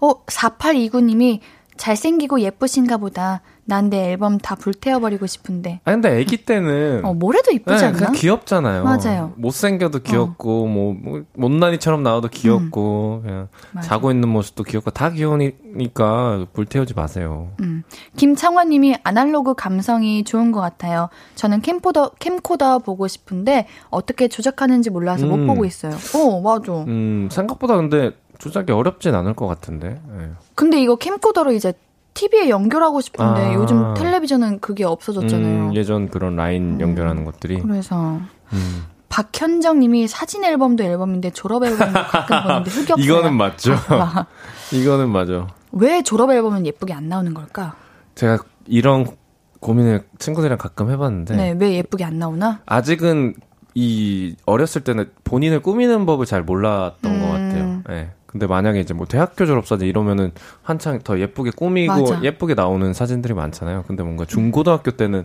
[0.00, 1.40] 어 4829님이
[1.76, 3.42] 잘생기고 예쁘신가 보다.
[3.68, 5.80] 난 내 앨범 다 불태워버리고 싶은데.
[5.84, 7.96] 아 근데 아기 때는 어, 뭐래도 이쁘지 네, 않나?
[7.98, 8.84] 그냥 귀엽잖아요.
[8.84, 9.32] 맞아요.
[9.36, 13.48] 못생겨도 귀엽고 뭐, 뭐 못난이처럼 나와도 귀엽고 그냥 음.
[13.72, 13.88] 맞아.
[13.88, 17.50] 자고 있는 모습도 귀엽고 다 귀여우니까 불태우지 마세요.
[17.60, 17.82] 음.
[18.16, 21.08] 김창환님이 아날로그 감성이 좋은 것 같아요.
[21.34, 25.46] 저는 캠코더, 캠코더 보고 싶은데 어떻게 조작하는지 몰라서 못 음.
[25.46, 25.94] 보고 있어요.
[26.14, 26.72] 어, 맞아.
[26.86, 30.00] 음 생각보다 근데 조작이 어렵진 않을 것 같은데.
[30.20, 30.30] 예.
[30.54, 31.72] 근데 이거 캠코더로 이제
[32.16, 33.54] TV에 연결하고 싶은데 아.
[33.54, 35.68] 요즘 텔레비전은 그게 없어졌잖아요.
[35.68, 37.60] 음, 예전 그런 라인 연결하는 것들이.
[37.60, 38.18] 그래서
[38.52, 38.84] 음.
[39.08, 43.02] 박현정 님이 사진 앨범도 앨범인데 졸업 앨범도 가끔 보는데 흑역사.
[43.04, 43.74] 이거는 맞죠.
[44.72, 45.46] 이거는 맞아.
[45.72, 47.76] 왜 졸업 앨범은 예쁘게 안 나오는 걸까?
[48.14, 49.06] 제가 이런
[49.60, 52.60] 고민을 친구들이랑 가끔 해봤는데 네, 왜 예쁘게 안 나오나?
[52.66, 53.34] 아직은
[53.74, 57.20] 이 어렸을 때는 본인을 꾸미는 법을 잘 몰랐던 음.
[57.20, 57.82] 것 같아요.
[57.90, 58.10] 예.
[58.26, 62.22] 근데 만약에 이제 뭐 대학교 졸업 사진 이러면은 한창 더 예쁘게 꾸미고 맞아.
[62.22, 63.84] 예쁘게 나오는 사진들이 많잖아요.
[63.86, 65.24] 근데 뭔가 중고등학교 때는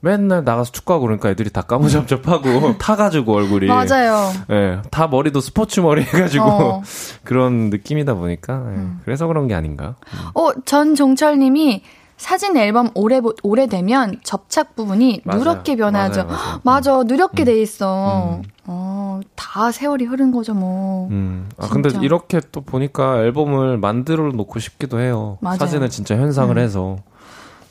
[0.00, 4.30] 맨날 나가서 축구하고 그러니까 애들이 다 까무잡잡하고 타가지고 얼굴이 맞아요.
[4.50, 6.82] 예, 다 머리도 스포츠 머리 해가지고 어.
[7.24, 9.96] 그런 느낌이다 보니까 예, 그래서 그런 게 아닌가.
[10.34, 11.82] 어, 전 종철 님이
[12.16, 15.38] 사진 앨범 오래, 보- 오래되면 접착 부분이 맞아요.
[15.40, 16.24] 누렇게 변하죠.
[16.24, 16.38] 맞아요.
[16.64, 18.40] 맞아, 누렇게 돼 있어.
[18.68, 18.70] 음.
[18.70, 21.08] 어, 다 세월이 흐른 거죠, 뭐.
[21.10, 21.48] 음.
[21.56, 22.04] 아, 근데 진짜.
[22.04, 25.38] 이렇게 또 보니까 앨범을 만들어 놓고 싶기도 해요.
[25.40, 25.58] 맞아요.
[25.58, 26.62] 사진을 진짜 현상을 음.
[26.62, 26.96] 해서.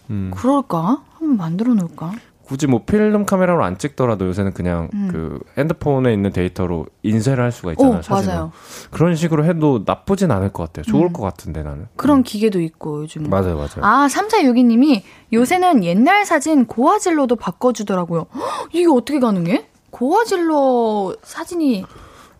[0.09, 0.31] 음.
[0.33, 1.03] 그럴까?
[1.13, 2.13] 한번 만들어 놓을까?
[2.43, 5.09] 굳이 뭐 필름 카메라로 안 찍더라도 요새는 그냥 음.
[5.11, 7.99] 그 핸드폰에 있는 데이터로 인쇄를 할 수가 있잖아요.
[7.99, 8.33] 오, 사진을.
[8.33, 8.51] 맞아요.
[8.89, 10.83] 그런 식으로 해도 나쁘진 않을 것 같아요.
[10.83, 11.13] 좋을 음.
[11.13, 11.87] 것 같은데 나는.
[11.97, 13.29] 그런 기계도 있고, 요즘.
[13.29, 13.81] 맞아요, 맞아요.
[13.81, 15.01] 아, 3462님이
[15.33, 18.27] 요새는 옛날 사진 고화질로도 바꿔주더라고요.
[18.33, 19.67] 헉, 이게 어떻게 가능해?
[19.91, 21.85] 고화질로 사진이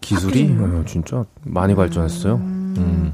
[0.01, 0.55] 기술이.
[0.59, 2.35] 어, 진짜 많이 발전했어요.
[2.35, 3.13] 음.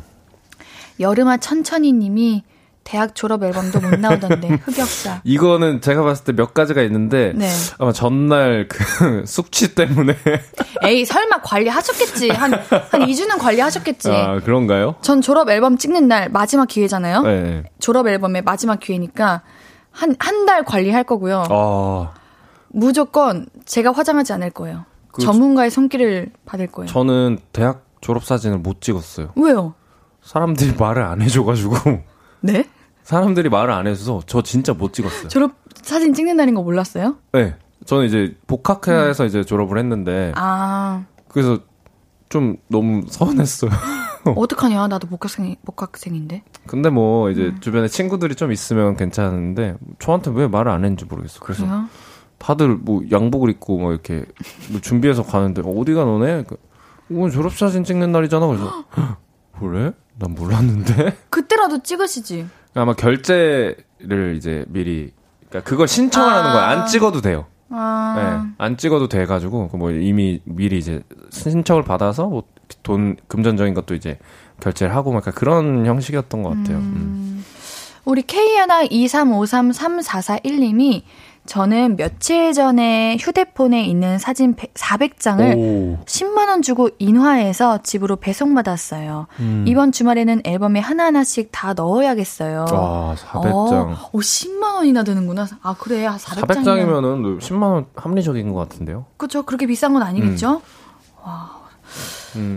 [0.99, 2.43] 여름아 천천히 님이
[2.83, 5.21] 대학 졸업 앨범도 못 나오던데 흑역사.
[5.23, 7.49] 이거는 제가 봤을 때 몇 가지가 있는데 네.
[7.79, 10.15] 아마 전날 그 숙취 때문에
[10.83, 12.29] 에이 설마 관리하셨겠지.
[12.29, 12.61] 한한
[12.91, 14.11] 2주는 관리하셨겠지.
[14.11, 14.95] 아 그런가요?
[15.01, 17.21] 전 졸업 앨범 찍는 날 마지막 기회잖아요.
[17.21, 17.63] 네.
[17.79, 19.41] 졸업 앨범의 마지막 기회니까
[19.91, 21.45] 한 한 달 관리할 거고요.
[21.49, 22.11] 아
[22.73, 24.85] 무조건 제가 화장하지 않을 거예요.
[25.11, 26.87] 그 전문가의 손길을 받을 거예요.
[26.89, 29.31] 저는 대학 졸업 사진을 못 찍었어요.
[29.35, 29.75] 왜요?
[30.23, 31.75] 사람들이 말을 안 해줘가지고
[32.41, 32.67] 네?
[33.03, 35.27] 사람들이 말을 안 해줘서 저 진짜 못 찍었어요.
[35.27, 35.51] 졸업
[35.83, 37.17] 사진 찍는 날인 거 몰랐어요?
[37.31, 37.55] 네.
[37.85, 41.59] 저는 이제 복학해서 이제 졸업을 했는데 아 그래서
[42.29, 43.69] 좀 너무 서운했어요.
[44.35, 44.87] 어떡하냐?
[44.87, 46.43] 나도 복학생 복학생인데.
[46.65, 47.59] 근데 뭐 이제 음.
[47.59, 51.39] 주변에 친구들이 좀 있으면 괜찮은데 저한테 왜 말을 안 했는지 모르겠어.
[51.41, 51.87] 그래서 그래요?
[52.43, 54.25] 다들 뭐 양복을 입고 뭐 이렇게
[54.69, 56.43] 뭐 준비해서 가는데 어디가 너네?
[56.43, 56.57] 그,
[57.09, 58.45] 오늘 졸업사진 찍는 날이잖아.
[58.47, 59.17] 그래서 "헉,
[59.59, 59.91] 그래?
[60.19, 61.17] 난 몰랐는데.
[61.29, 62.45] 그때라도 찍으시지.
[62.75, 65.11] 아마 결제를 이제 미리
[65.49, 66.39] 그러니까 그걸 신청을 아.
[66.39, 66.67] 하는 거야.
[66.67, 67.45] 안 찍어도 돼요.
[67.69, 68.15] 아.
[68.17, 72.43] 네, 안 찍어도 돼가지고 그뭐 이미 미리 이제 신청을 받아서 뭐
[72.81, 74.17] 돈 금전적인 것도 이제
[74.61, 76.77] 결제를 하고 막 그런 형식이었던 것 같아요.
[76.77, 77.43] 음.
[78.05, 81.03] 우리 K하나 235334441님이
[81.45, 85.97] 저는 며칠 전에 휴대폰에 있는 사진 400장을 오.
[86.05, 89.27] 10만 원 주고 인화해서 집으로 배송받았어요.
[89.39, 89.65] 음.
[89.67, 92.65] 이번 주말에는 앨범에 하나하나씩 다 넣어야겠어요.
[92.71, 93.53] 와, 400장.
[93.53, 95.47] 어, 오, 10만 원이나 드는구나.
[95.61, 96.07] 아, 그래.
[96.07, 96.47] 400장이면.
[96.47, 99.05] 400장이면은 10만 원 합리적인 것 같은데요.
[99.17, 99.43] 그쵸.
[99.43, 100.55] 그렇게 비싼 건 아니겠죠?
[100.55, 101.23] 음,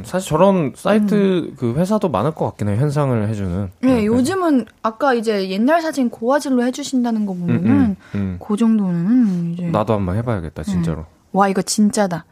[0.04, 2.76] 사실 저런 사이트 그 회사도 많을 것 같긴 해요.
[2.78, 3.70] 현상을 해주는.
[3.80, 8.38] 네, 요즘은 아까 이제 옛날 사진 고화질로 해주신다는 거 음, 보면은 음, 음.
[8.44, 11.06] 그 정도는 이제 나도 한번 해봐야겠다, 진짜로.
[11.32, 12.24] 와 이거 진짜다.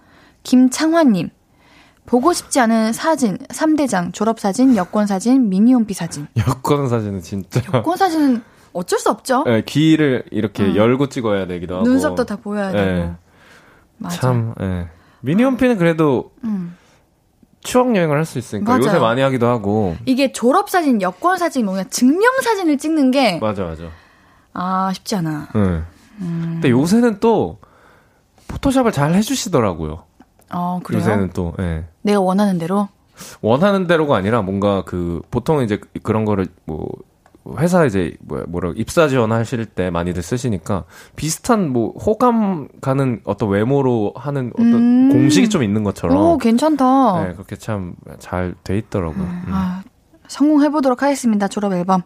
[0.42, 1.30] 김창환님
[2.06, 7.62] 보고 싶지 않은 사진 3대장 졸업사진 여권사진 미니홈피 사진 여권 사진은 진짜.
[7.72, 8.42] 여권사진은
[8.74, 9.44] 어쩔 수 없죠.
[9.44, 10.76] 네, 귀를 이렇게 음.
[10.76, 11.84] 열고 찍어야 되기도 하고.
[11.86, 12.84] 눈썹도 다 보여야 네.
[12.84, 13.14] 되고
[13.98, 14.20] 맞아.
[14.20, 14.88] 참, 예.
[15.20, 16.76] 미니홈피는 그래도 음.
[17.64, 18.86] 추억 여행을 할 수 있으니까 맞아요.
[18.86, 19.96] 요새 많이 하기도 하고.
[20.06, 23.84] 이게 졸업 사진 여권 사진 뭐냐 증명 사진을 찍는 게 맞아, 맞아.
[24.52, 25.48] 아 쉽지 않아.
[25.56, 25.58] 예.
[25.58, 25.84] 음.
[26.20, 27.58] 근데 요새는 또
[28.46, 30.04] 포토샵을 잘 해주시더라고요.
[30.52, 31.00] 어 그래요?
[31.00, 31.84] 요새는 또, 예.
[32.02, 32.88] 내가 원하는 대로
[33.40, 36.86] 원하는 대로가 아니라 뭔가 그 보통 이제 그런 거를 뭐
[37.58, 40.84] 회사 이제 뭐 뭐라 입사 지원하실 때 많이들 쓰시니까
[41.16, 45.08] 비슷한 뭐 호감 가는 어떤 외모로 하는 어떤 음.
[45.12, 47.24] 공식이 좀 있는 것처럼 오 괜찮다.
[47.24, 49.22] 네, 그렇게 참 잘 돼 있더라고요.
[49.24, 49.42] 음.
[49.50, 49.82] 아,
[50.28, 51.48] 성공해 보도록 하겠습니다.
[51.48, 52.02] 졸업 앨범.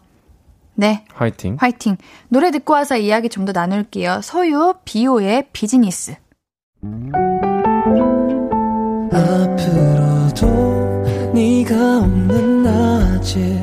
[0.75, 1.05] 네.
[1.15, 1.57] 화이팅.
[1.59, 1.97] 화이팅.
[2.29, 4.21] 노래 듣고 와서 이야기 좀 더 나눌게요.
[4.23, 6.15] 소유 비오의 비즈니스.
[9.59, 13.63] 앞으로도 네가 없는 낮에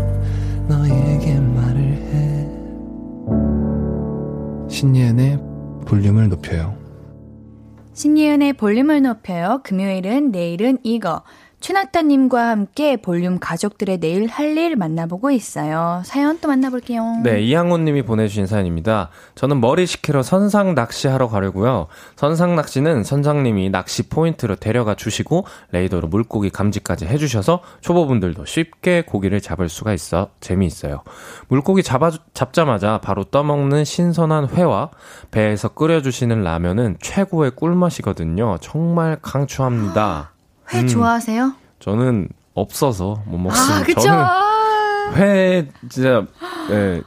[4.81, 5.37] 신예은의
[5.85, 6.75] 볼륨을 높여요
[7.93, 9.59] 신예은의 볼륨을 높여요.
[9.63, 11.21] 금요일은 내일은 이거.
[11.61, 16.01] 최낙타님과 함께 볼륨 가족들의 내일 할 일 만나보고 있어요.
[16.03, 17.21] 사연 또 만나볼게요.
[17.23, 19.09] 네, 이항훈 님이 보내주신 사연입니다.
[19.35, 21.87] 저는 머리 식히러 선상 낚시하러 가려고요.
[22.17, 29.69] 선상 낚시는 선장님이 낚시 포인트로 데려가 주시고 레이더로 물고기 감지까지 해주셔서 초보분들도 쉽게 고기를 잡을
[29.69, 31.03] 수가 있어 재미있어요.
[31.47, 34.89] 물고기 잡아, 잡자마자 바로 떠먹는 신선한 회와
[35.31, 38.57] 배에서 끓여주시는 라면은 최고의 꿀맛이거든요.
[38.59, 40.30] 정말 강추합니다.
[40.73, 40.87] 회 음.
[40.87, 41.53] 좋아하세요?
[41.79, 43.75] 저는 없어서 못 먹습니다.
[43.77, 44.01] 아, 그쵸.
[44.01, 46.25] 저는 아, 회 진짜
[46.71, 47.01] 예,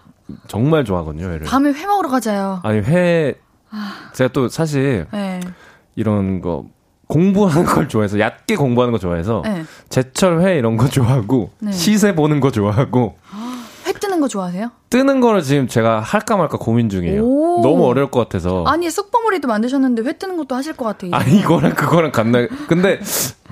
[0.48, 1.26] 정말 좋아하거든요.
[1.26, 1.46] 회를.
[1.46, 2.60] 밤에 회 먹으러 가자요.
[2.62, 3.34] 아니 회
[4.14, 5.40] 제가 또 사실 네.
[5.96, 6.64] 이런 거
[7.06, 9.64] 공부하는 걸 좋아해서 얕게 공부하는 거 좋아해서 네.
[9.88, 11.72] 제철 회 이런 거 좋아하고 네.
[11.72, 13.16] 시세 보는 거 좋아하고
[13.86, 14.70] 회 뜨는 거 좋아하세요?
[14.90, 17.22] 뜨는 거를 지금 제가 할까 말까 고민 중이에요.
[17.22, 17.60] 오.
[17.62, 18.64] 너무 어려울 것 같아서.
[18.66, 21.10] 아니, 쑥버무리도 만드셨는데 회 뜨는 것도 하실 것 같아요.
[21.14, 22.46] 아니 이거랑 그거랑 같나?
[22.68, 23.00] 근데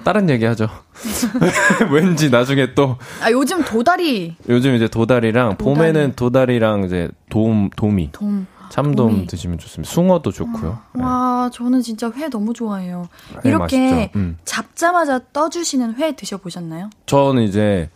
[0.05, 0.69] 다른 얘기 하죠.
[1.91, 5.75] 왠지 나중에 또 아, 요즘 도다리, 요즘 이제 도다리랑 도다리.
[5.77, 8.47] 봄에는 도다리랑 이제 돔 돔이 돔.
[8.71, 9.27] 참돔 돔이.
[9.27, 9.93] 드시면 좋습니다.
[9.93, 10.79] 숭어도 좋고요.
[10.95, 11.03] 네.
[11.03, 13.09] 와, 저는 진짜 회 너무 좋아해요.
[13.45, 14.19] 회 이렇게 맛있죠.
[14.19, 14.39] 음.
[14.47, 16.89] 잡자마자 떠주시는 회 드셔보셨나요?
[17.05, 17.91] 저는 이제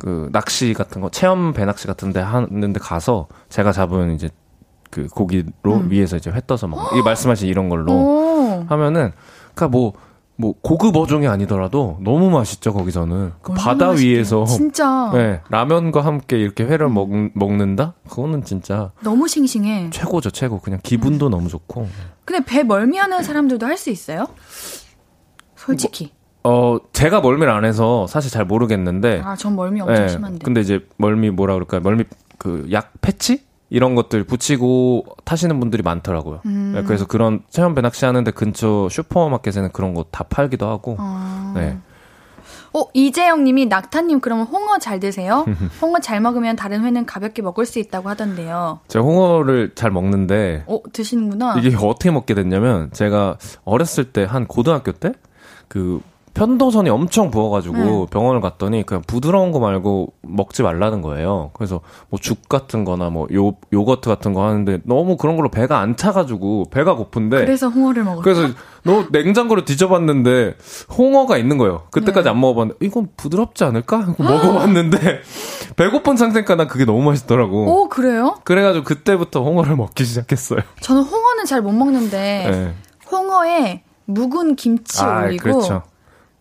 [0.00, 4.28] 그 낚시 같은 거 체험 배낚시 같은 데 하는데 가서 제가 잡은 이제
[4.90, 5.90] 그 고기로 음.
[5.90, 8.64] 위에서 이제 회 떠서 먹는 이 말씀하신 이런 걸로 오.
[8.68, 9.12] 하면은
[9.54, 14.16] 그니까 뭐뭐 고급 어종이 아니더라도 너무 맛있죠 거기서는 그 바다 맛있게요.
[14.16, 19.90] 위에서 진짜 네, 라면과 함께 이렇게 회를 먹, 먹는다 그거는 진짜 너무 싱싱해.
[19.92, 21.30] 최고죠 최고 그냥 기분도 음.
[21.30, 21.86] 너무 좋고
[22.24, 24.26] 근데 배 멀미하는 사람들도 할 수 있어요?
[25.56, 26.12] 솔직히.
[26.42, 30.38] 어 제가 멀미를 안 해서 사실 잘 모르겠는데 아, 전 멀미 엄청 예, 심한데.
[30.44, 31.80] 근데 이제 멀미 뭐라 그럴까요?
[31.82, 32.04] 멀미
[32.38, 36.40] 그 약 패치 이런 것들 붙이고 타시는 분들이 많더라고요.
[36.46, 36.74] 음.
[36.76, 40.96] 예, 그래서 그런 체험 배 낚시 하는데 근처 슈퍼마켓에는 그런 거 다 팔기도 하고.
[40.98, 41.52] 아.
[41.54, 41.76] 네.
[42.72, 45.44] 어, 이재영 님이 낙타님 그러면 홍어 잘 드세요?
[45.82, 48.80] 홍어 잘 먹으면 다른 회는 가볍게 먹을 수 있다고 하던데요.
[48.88, 51.56] 제가 홍어를 잘 먹는데 어, 드시는구나.
[51.58, 55.12] 이게 어떻게 먹게 됐냐면 제가 어렸을 때 한 고등학교 때
[55.68, 56.00] 그
[56.34, 58.06] 편도선이 엄청 부어가지고 네.
[58.10, 61.50] 병원을 갔더니 그냥 부드러운 거 말고 먹지 말라는 거예요.
[61.54, 65.78] 그래서 뭐 죽 같은 거나 뭐 요, 요거트 같은 거 하는데 너무 그런 걸로 배가
[65.80, 68.22] 안 차가지고 배가 고픈데 그래서 홍어를 먹었어요.
[68.22, 68.54] 그래서
[68.84, 70.56] 너 냉장고를 뒤져봤는데
[70.96, 71.82] 홍어가 있는 거예요.
[71.90, 72.30] 그때까지 네.
[72.30, 74.00] 안 먹어봤는데 이건 부드럽지 않을까?
[74.00, 75.20] 하고 먹어봤는데
[75.76, 77.82] 배고픈 상태니까 난 그게 너무 맛있더라고.
[77.82, 78.36] 오, 그래요?
[78.44, 80.60] 그래가지고 그때부터 홍어를 먹기 시작했어요.
[80.80, 82.74] 저는 홍어는 잘 못 먹는데 네.
[83.10, 85.82] 홍어에 묵은 김치 아, 올리고 그렇죠.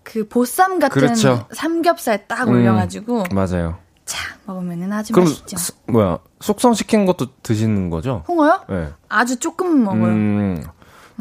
[0.09, 1.45] 그 보쌈 같은 그렇죠.
[1.51, 2.53] 삼겹살 딱 음.
[2.55, 3.77] 올려가지고 맞아요.
[4.05, 5.57] 착 먹으면은 아주 그럼 맛있죠.
[5.57, 8.23] 수- 뭐야 숙성 시킨 것도 드시는 거죠?
[8.27, 8.61] 홍어요?
[8.69, 8.89] 네.
[9.07, 10.05] 아주 조금 먹어요.
[10.05, 10.63] 음,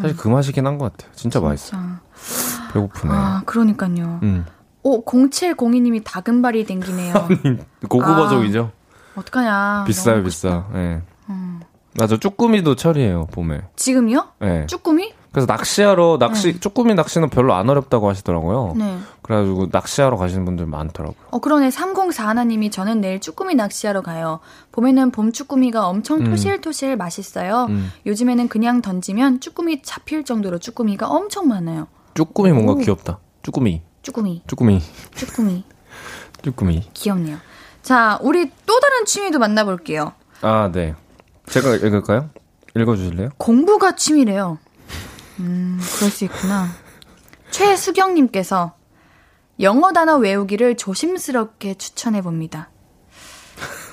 [0.00, 1.12] 사실 그 맛이긴 한 것 같아요.
[1.14, 1.76] 진짜 맛있어.
[1.76, 3.12] 요 자, 배고프네.
[3.12, 4.20] 아, 그러니까요.
[4.22, 4.46] 음.
[4.82, 7.12] 오, 0702님이 다금발이 댕기네요.
[7.90, 8.70] 고급 아.
[9.16, 9.84] 어떡하냐.
[9.86, 10.66] 비싸요, 비싸.
[10.74, 11.02] 예.
[11.28, 11.60] 음.
[11.98, 13.62] 맞아, 쭈꾸미도 철이에요, 봄에.
[13.76, 14.28] 지금요?
[14.44, 14.66] 예.
[14.66, 15.12] 쭈꾸미?
[15.32, 18.74] 그래서 낚시하러 낚시 쭈꾸미 낚시는 별로 안 어렵다고 하시더라고요.
[18.76, 18.98] 네.
[19.22, 21.18] 그래가지고 낚시하러 가시는 분들 많더라고요.
[21.30, 21.68] 어, 그러네.
[21.68, 24.40] 3041님이 저는 내일 쭈꾸미 낚시하러 가요.
[24.72, 26.30] 봄에는 봄 쭈꾸미가 엄청 음.
[26.30, 27.66] 토실토실 맛있어요.
[27.68, 27.92] 음.
[28.06, 31.88] 요즘에는 그냥 던지면 쭈꾸미 잡힐 정도로 쭈꾸미가 엄청 많아요.
[32.14, 32.76] 쭈꾸미 뭔가 오.
[32.76, 33.18] 귀엽다.
[33.42, 34.82] 쭈꾸미, 쭈꾸미, 쭈꾸미,
[35.14, 35.64] 쭈꾸미.
[36.42, 36.90] 쭈꾸미.
[36.94, 37.38] 귀엽네요.
[37.82, 40.12] 자, 우리 또 다른 취미도 만나볼게요.
[40.40, 40.94] 아, 네.
[41.46, 42.30] 제가 읽을까요?
[42.76, 43.30] 읽어주실래요?
[43.38, 44.58] 공부가 취미래요.
[45.40, 46.68] 음, 그럴 수 있구나.
[47.50, 48.76] 최수경님께서
[49.60, 52.70] 영어 단어 외우기를 조심스럽게 추천해 봅니다.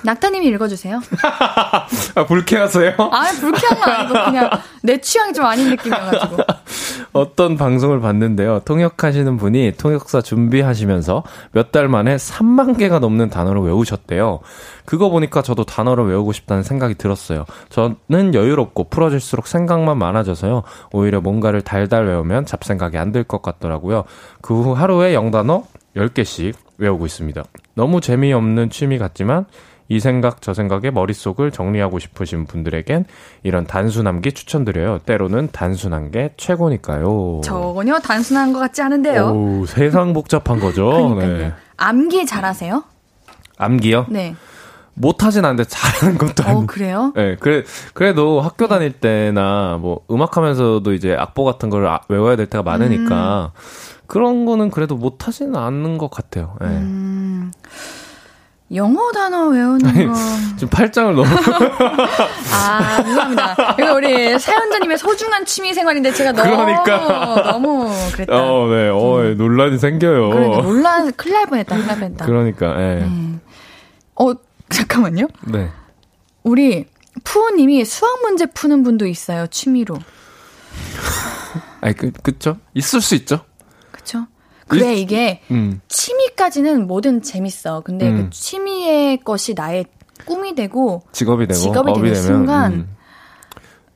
[0.04, 1.00] 낙타님이 읽어주세요.
[2.14, 2.92] 아, 불쾌하세요?
[2.98, 4.50] 아, 불쾌한 건 아니고 그냥
[4.82, 6.36] 내 취향이 좀 아닌 느낌이어가지고.
[7.12, 8.60] 어떤 방송을 봤는데요.
[8.60, 14.40] 통역하시는 분이 통역사 준비하시면서 몇 달 만에 3만 개가 넘는 단어를 외우셨대요.
[14.84, 17.44] 그거 보니까 저도 단어를 외우고 싶다는 생각이 들었어요.
[17.70, 20.62] 저는 여유롭고 풀어질수록 생각만 많아져서요.
[20.92, 24.04] 오히려 뭔가를 달달 외우면 잡생각이 안 들 것 같더라고요.
[24.42, 25.64] 그 후 하루에 영단어
[25.96, 27.42] 10개씩 외우고 있습니다.
[27.74, 29.46] 너무 재미없는 취미 같지만
[29.88, 33.04] 이 생각 저 생각에 머릿속을 정리하고 싶으신 분들에겐
[33.44, 34.98] 이런 단순함기 추천드려요.
[35.06, 37.40] 때로는 단순한 게 최고니까요.
[37.44, 39.26] 전혀 단순한 것 같지 않은데요.
[39.28, 41.14] 오, 세상 복잡한 거죠.
[41.20, 41.52] 네.
[41.76, 42.82] 암기 잘하세요?
[43.58, 44.06] 암기요?
[44.08, 44.34] 네.
[44.98, 46.60] 못하진 않는데 잘하는 것도 아니고.
[46.60, 47.12] 어, 그래요?
[47.14, 47.62] 네, 그래,
[47.94, 52.62] 그래도 학교 다닐 때나 뭐 음악 하면서도 이제 악보 같은 걸 아- 외워야 될 때가
[52.62, 53.52] 많으니까
[54.06, 56.56] 그런 거는 그래도 못하지는 않는 것 같아요.
[56.60, 56.66] 네.
[56.68, 57.52] 음,
[58.74, 60.14] 영어 단어 외우는 거.
[60.56, 61.28] 지금 팔짱을 너무.
[62.52, 63.76] 아, 죄송합니다.
[63.78, 67.52] 이거 우리 사연자님의 소중한 취미 생활인데 제가 너무, 그러니까.
[67.52, 68.32] 너무 그랬다.
[68.34, 70.30] 어, 네, 어, 논란이 생겨요.
[70.30, 72.24] 그러니까 논란, 큰일 날 뻔했다, 큰일 날 뻔했다.
[72.26, 73.02] 그러니까, 예.
[73.04, 73.40] 음.
[74.16, 74.32] 어,
[74.70, 75.28] 잠깐만요.
[75.46, 75.70] 네.
[76.42, 76.86] 우리
[77.24, 79.96] 푸우님이 수학 문제 푸는 분도 있어요, 취미로.
[81.80, 82.58] 아니, 그, 그쵸?
[82.74, 83.40] 있을 수 있죠?
[83.90, 84.26] 그쵸?
[84.68, 85.80] 그래, 이- 이게 음.
[85.88, 87.80] 취미까지는 뭐든 재밌어.
[87.82, 88.16] 근데 음.
[88.24, 89.86] 그 취미의 것이 나의
[90.24, 92.22] 꿈이 되고, 직업이 되고, 직업이 업이 되는 되면.
[92.22, 92.72] 순간.
[92.72, 92.96] 음.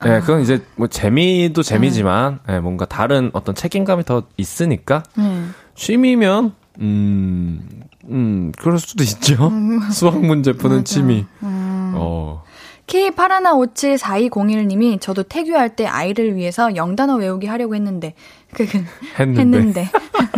[0.02, 5.54] 네, 그건 이제 뭐 재미도 재미지만, 예, 뭔가 다른 어떤 책임감이 더 있으니까, 음.
[5.74, 9.50] 취미면, 음, 음, 그럴 수도 있죠.
[9.92, 10.84] 수학 문제 푸는.
[10.84, 11.24] 취미.
[11.42, 11.94] 음.
[11.96, 12.42] 어.
[12.86, 18.14] K81574201님이 저도 태교할 때 아이를 위해서 영단어 외우기 하려고 했는데,
[18.52, 18.84] 그, 그,
[19.18, 19.40] 했는데.
[19.40, 19.86] 했는데.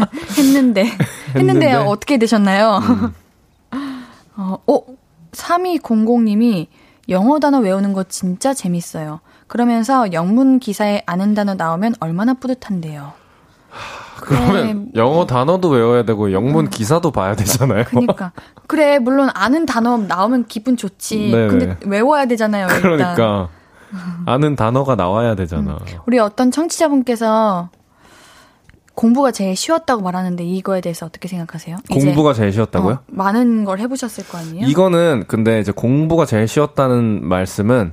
[0.37, 0.87] 했는데.
[1.35, 1.73] 했는데.
[1.75, 2.81] 어떻게 되셨나요?
[4.37, 4.81] 어, 어,
[5.33, 6.67] 3200님이
[7.09, 9.21] 영어 단어 외우는 거 진짜 재밌어요.
[9.47, 13.13] 그러면서 영문 기사에 아는 단어 나오면 얼마나 뿌듯한데요.
[14.23, 17.85] 그러면 영어 단어도 외워야 되고, 영문 기사도 봐야 되잖아요.
[17.85, 18.33] 그러니까
[18.67, 21.31] 그래 물론 아는 단어 나오면 기분 좋지.
[21.31, 21.49] 네네.
[21.49, 22.67] 근데 외워야 되잖아요.
[22.67, 22.83] 일단.
[22.83, 23.49] 그러니까.
[24.25, 25.79] 아는 단어가 나와야 되잖아.
[26.07, 27.69] 우리 어떤 청취자분께서
[28.95, 31.77] 공부가 제일 쉬웠다고 말하는데 이거에 대해서 어떻게 생각하세요?
[31.91, 32.95] 공부가 제일 쉬웠다고요?
[32.95, 34.67] 어, 많은 걸 해보셨을 거 아니에요?
[34.67, 37.93] 이거는 근데 이제 공부가 제일 쉬웠다는 말씀은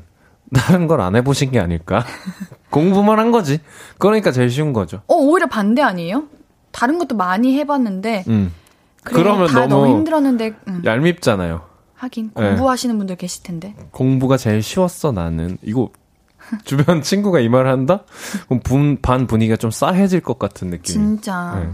[0.53, 2.03] 다른 걸 안 해보신 게 아닐까?
[2.71, 3.59] 공부만 한 거지.
[3.97, 5.01] 그러니까 제일 쉬운 거죠.
[5.07, 6.23] 어 오히려 반대 아니에요?
[6.71, 8.53] 다른 것도 많이 해봤는데 음.
[9.03, 11.61] 그래, 그러면 다 너무 너무 힘들었는데 음, 얄밉잖아요.
[11.95, 12.49] 하긴 네.
[12.49, 15.57] 공부하시는 분들 계실 텐데 공부가 제일 쉬웠어 나는.
[15.63, 15.89] 이거
[16.65, 18.03] 주변 친구가 이 말을 한다?
[18.45, 20.93] 그럼 분, 반 분위기가 좀 싸해질 것 같은 느낌이.
[20.93, 21.59] 진짜.
[21.59, 21.69] 네.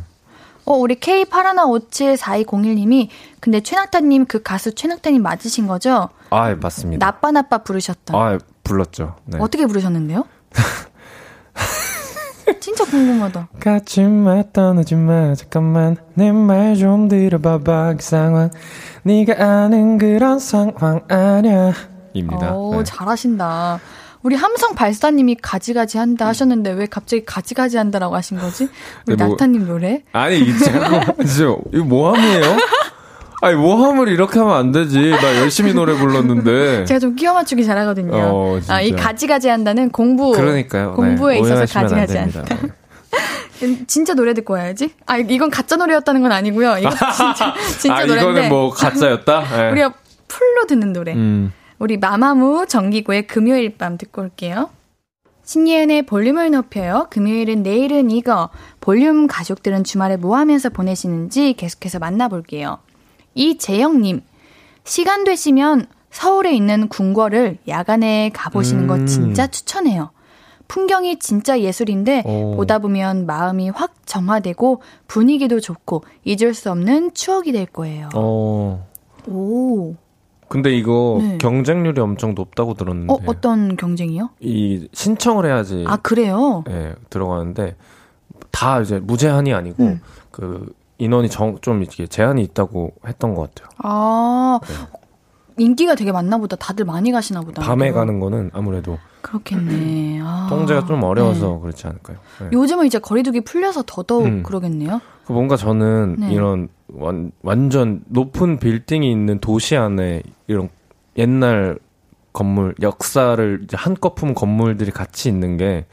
[0.66, 3.10] 어, 우리 K81574201님이
[3.40, 6.10] 근데 최낙타님 그 가수 최낙타님 맞으신 거죠?
[6.32, 7.06] 아, 맞습니다.
[7.06, 8.16] 나빠 나빠 부르셨던.
[8.16, 9.16] 아, 불렀죠.
[9.26, 9.38] 네.
[9.40, 10.26] 어떻게 부르셨는데요?
[12.60, 13.50] 진짜 궁금하다.
[13.60, 18.50] 가지 마 떠나지 마 잠깐만 내 말 좀 들어봐봐 그 상황
[19.04, 21.74] 네가 아는 그런 상황 아냐
[22.14, 22.84] 입니다 오, 네.
[22.84, 23.80] 잘하신다.
[24.24, 28.68] 우리 함성 발사님이 가지가지 한다 하셨는데 왜 갑자기 가지가지 한다라고 하신 거지?
[29.08, 30.04] 우리 네, 뭐- 낙타님 노래?
[30.14, 32.58] 아니 이 제가 진짜 이거 모함이에요?
[33.46, 38.12] 아니 모함을 이렇게 하면 안 되지 나 열심히 노래 불렀는데 제가 좀 끼워 맞추기 잘하거든요.
[38.16, 38.60] 어.
[38.70, 40.32] 아, 이 가지가지 한다는 공부.
[40.32, 42.18] 그러니까요 공부에 네, 있어서 가지가지.
[42.18, 42.44] 한다.
[43.60, 43.86] 네.
[43.86, 44.90] 진짜 노래 듣고 와야지.
[45.06, 46.80] 아, 이건 가짜 노래였다는 건 아니고요.
[46.80, 48.22] 이거 진짜, 진짜 아 노래인데.
[48.32, 49.44] 이거는 뭐 가짜였다?
[49.58, 49.72] 네.
[49.72, 49.94] 우리가
[50.28, 51.14] 풀로 듣는 노래.
[51.14, 51.54] 음.
[51.78, 54.72] 우리 마마무 정기고의 금요일 밤 듣고 올게요.
[55.44, 57.06] 신예은의 볼륨을 높여요.
[57.12, 58.50] 금요일은 내일은 이거.
[58.82, 62.80] 볼륨 가족들은 주말에 뭐 하면서 보내시는지 계속해서 만나볼게요.
[63.36, 64.22] 이재영님,
[64.84, 69.06] 시간 되시면 서울에 있는 궁궐을 야간에 가보시는 거 음.
[69.06, 70.10] 진짜 추천해요.
[70.68, 72.56] 풍경이 진짜 예술인데 오.
[72.56, 78.10] 보다 보면 마음이 확 정화되고 분위기도 좋고 잊을 수 없는 추억이 될 거예요.
[78.16, 78.88] 어
[79.28, 79.96] 오,
[80.48, 81.38] 근데 이거 네.
[81.38, 84.30] 경쟁률이 엄청 높다고 들었는데 어, 어떤 경쟁이요?
[84.40, 86.64] 이 신청을 해야지 아, 그래요?
[86.70, 87.76] 예, 들어가는데
[88.52, 90.02] 다 이제 무제한이 아니고 음.
[90.32, 93.70] 그 인원이 정, 좀 이렇게 제한이 있다고 했던 것 같아요.
[93.80, 94.60] 아,
[95.58, 96.56] 인기가 되게 많나 보다.
[96.56, 97.62] 다들 많이 가시나 보다.
[97.62, 98.00] 밤에 그거.
[98.00, 100.20] 가는 거는 아무래도 그렇겠네.
[100.22, 100.48] 아.
[100.50, 101.60] 통제가 좀 어려워서 네.
[101.62, 102.18] 그렇지 않을까요?
[102.42, 102.50] 네.
[102.54, 104.44] 요즘은 이제 거리두기 풀려서 더더욱 음.
[104.44, 105.02] 그러겠네요.
[105.26, 106.34] 그 뭔가 저는 네.
[106.34, 110.70] 이런 완, 완전 높은 빌딩이 있는 도시 안에 이런
[111.18, 111.80] 옛날
[112.34, 115.86] 건물, 역사를 한꺼품 건물들이 같이 있는 게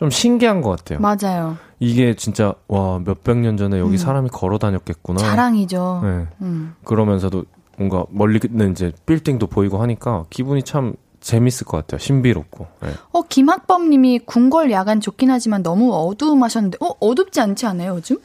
[0.00, 0.98] 좀 신기한 것 같아요.
[0.98, 1.58] 맞아요.
[1.80, 3.96] 이게 진짜 와 몇백 년 전에 여기 음.
[3.96, 5.18] 사람이 걸어 다녔겠구나.
[5.18, 6.00] 자랑이죠.
[6.04, 6.26] 네.
[6.42, 6.74] 음.
[6.84, 7.44] 그러면서도
[7.78, 11.98] 뭔가 멀리 는 이제 빌딩도 보이고 하니까 기분이 참 재밌을 것 같아요.
[11.98, 12.66] 신비롭고.
[12.82, 12.90] 네.
[13.12, 18.18] 어, 김학범님이 궁궐 야간 좋긴 하지만 너무 어두움하셨는데, 어, 어둡지 않지 않아요, 요즘?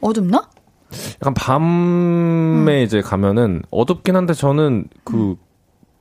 [0.00, 0.48] 어둡나?
[1.20, 5.36] 약간 밤에 이제 가면은 어둡긴 한데 저는 그,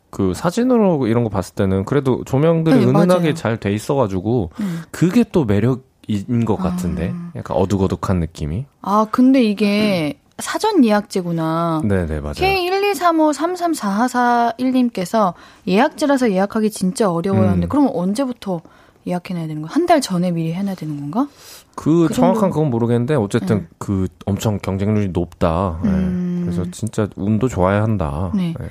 [0.10, 3.34] 그 사진으로 이런 거 봤을 때는 그래도 조명들이 네, 은은하게.
[3.34, 4.82] 잘 돼 있어가지고 음.
[4.92, 7.14] 그게 또 매력 인것 같은데.
[7.36, 8.66] 약간 어둑어둑한 느낌이.
[8.82, 11.82] 아, 근데 이게 사전 예약제구나.
[11.86, 12.34] 네네, 맞아요.
[12.36, 15.34] K123533441님께서
[15.68, 17.52] 예약제라서 예약하기 진짜 어려워요.
[17.54, 17.68] 음.
[17.70, 18.62] 그럼 언제부터
[19.06, 19.72] 예약해놔야 되는 거야?
[19.74, 21.28] 한달 전에 미리 해놔야 되는 건가?
[21.76, 23.68] 그, 그 정확한 정도- 그건 모르겠는데 어쨌든 네.
[23.78, 25.80] 그 엄청 경쟁률이 높다.
[25.86, 25.90] 예.
[25.90, 26.42] 음.
[26.46, 28.32] 그래서 진짜 운도 좋아야 한다.
[28.36, 28.54] 네.
[28.60, 28.66] 예.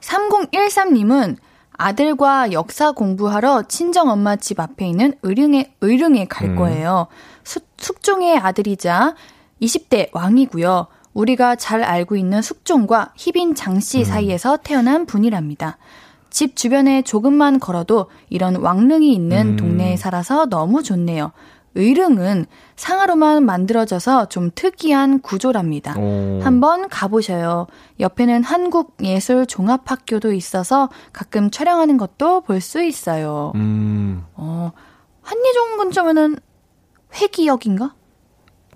[0.00, 1.36] 3013님은
[1.72, 6.56] 아들과 역사 공부하러 친정 엄마 집 앞에 있는 의릉에, 의릉에 갈 음.
[6.56, 7.06] 거예요.
[7.44, 9.14] 수, 숙종의 아들이자
[9.60, 10.86] 20대 왕이고요.
[11.14, 14.04] 우리가 잘 알고 있는 숙종과 희빈 장씨 음.
[14.04, 15.78] 사이에서 태어난 분이랍니다.
[16.30, 19.56] 집 주변에 조금만 걸어도 이런 왕릉이 있는 음.
[19.56, 21.32] 동네에 살아서 너무 좋네요.
[21.74, 22.46] 의릉은
[22.76, 25.94] 상하로만 만들어져서 좀 특이한 구조랍니다.
[25.98, 26.40] 오.
[26.42, 27.66] 한번 가보셔요.
[28.00, 33.52] 옆에는 한국예술종합학교도 있어서 가끔 촬영하는 것도 볼 수 있어요.
[33.56, 34.72] 음, 어,
[35.22, 36.36] 한예종 근처면은
[37.14, 37.94] 회기역인가?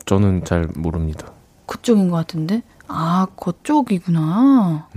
[0.06, 1.32] 저는 잘 모릅니다.
[1.66, 2.62] 그쪽인 것 같은데?
[2.88, 4.88] 아, 그쪽이구나.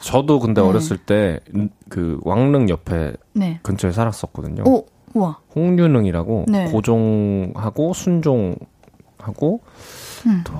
[0.00, 0.68] 저도 근데 네.
[0.68, 1.40] 어렸을 때
[1.88, 3.60] 그 왕릉 옆에 네.
[3.62, 4.64] 근처에 살았었거든요.
[4.66, 5.38] 오, 우와.
[5.54, 6.70] 홍유릉이라고 네.
[6.70, 9.60] 고종하고 순종하고
[10.26, 10.44] 음.
[10.44, 10.54] 또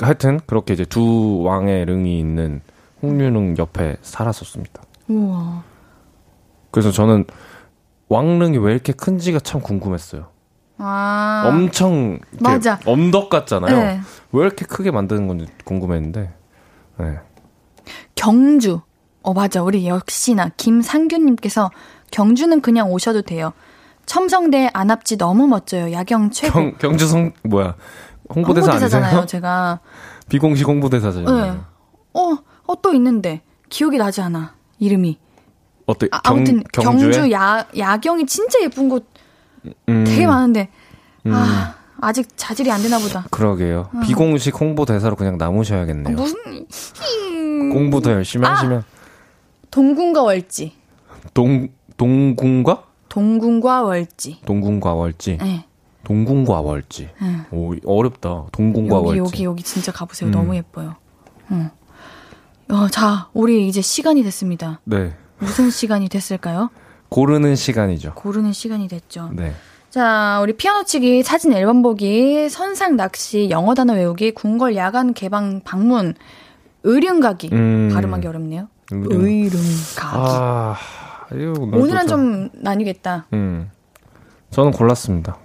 [0.00, 2.60] 하여튼 그렇게 이제 두 왕의 릉이 있는
[3.02, 4.82] 홍유릉 옆에 살았었습니다.
[5.08, 5.62] 우와.
[6.70, 7.24] 그래서 저는
[8.08, 10.26] 왕릉이 왜 이렇게 큰지가 참 궁금했어요.
[10.78, 11.44] 아.
[11.46, 12.78] 엄청 맞아.
[12.86, 13.76] 엄덕 같잖아요.
[13.76, 14.00] 네.
[14.32, 16.32] 왜 이렇게 크게 만드는 건지 궁금했는데.
[16.98, 17.18] 네.
[18.14, 18.80] 경주.
[19.22, 19.62] 어, 맞아.
[19.62, 21.70] 우리 역시나 김상규님께서
[22.10, 23.52] 경주는 그냥 오셔도 돼요.
[24.12, 25.90] 첨성대 안압지 너무 멋져요.
[25.90, 26.52] 야경 최고.
[26.52, 27.76] 경, 경주 성 뭐야?
[28.28, 29.24] 홍보대사 아니세요?
[29.24, 29.80] 제가.
[30.28, 31.54] 비공식 홍보대사잖아요.
[31.54, 31.58] 네.
[32.12, 32.36] 어,
[32.66, 33.40] 어, 또 있는데.
[33.70, 34.54] 기억이 나지 않아.
[34.78, 35.18] 이름이.
[35.86, 36.08] 어때?
[36.10, 37.10] 아, 경, 아무튼 경주에?
[37.10, 39.06] 경주 야, 야경이 진짜 예쁜 곳
[39.88, 40.68] 음, 되게 많은데.
[41.28, 43.24] 아, 아직 자질이 안 되나 보다.
[43.30, 43.88] 그러게요.
[44.04, 46.14] 비공식 홍보 대사로 그냥 남으셔야겠네요.
[46.14, 46.66] 어, 무슨,
[47.72, 48.52] 공부 더 열심히 아!
[48.52, 48.84] 하시면
[49.70, 50.74] 동궁과 월지.
[51.32, 54.38] 동 동궁과 동궁과 월지.
[54.46, 55.36] 동궁과 월지.
[55.36, 55.66] 네.
[56.02, 57.10] 동궁과 월지.
[57.20, 57.44] 응.
[57.50, 58.46] 오 어렵다.
[58.52, 59.18] 동궁과 여기, 월지.
[59.18, 60.30] 여기, 여기 진짜 가보세요.
[60.30, 60.32] 음.
[60.32, 60.94] 너무 예뻐요.
[61.50, 61.70] 어.
[62.70, 64.80] 어, 자, 우리 이제 시간이 됐습니다.
[64.84, 65.14] 네.
[65.38, 66.70] 무슨 시간이 됐을까요?
[67.10, 68.14] 고르는 시간이죠.
[68.14, 69.28] 고르는 시간이 됐죠.
[69.34, 69.52] 네.
[69.90, 75.60] 자, 우리 피아노 치기, 사진 앨범 보기, 선상 낚시, 영어 단어 외우기, 궁궐 야간 개방
[75.64, 76.14] 방문,
[76.82, 77.50] 의륜 가기.
[77.52, 77.90] 음.
[77.92, 78.68] 발음하기 어렵네요.
[78.90, 79.50] 의륜.
[79.96, 80.16] 가기.
[80.16, 80.76] 아,
[81.34, 83.26] 오늘도 오늘은 참- 좀 나뉘겠다.
[83.32, 83.70] 음.
[84.50, 85.38] 저는 골랐습니다.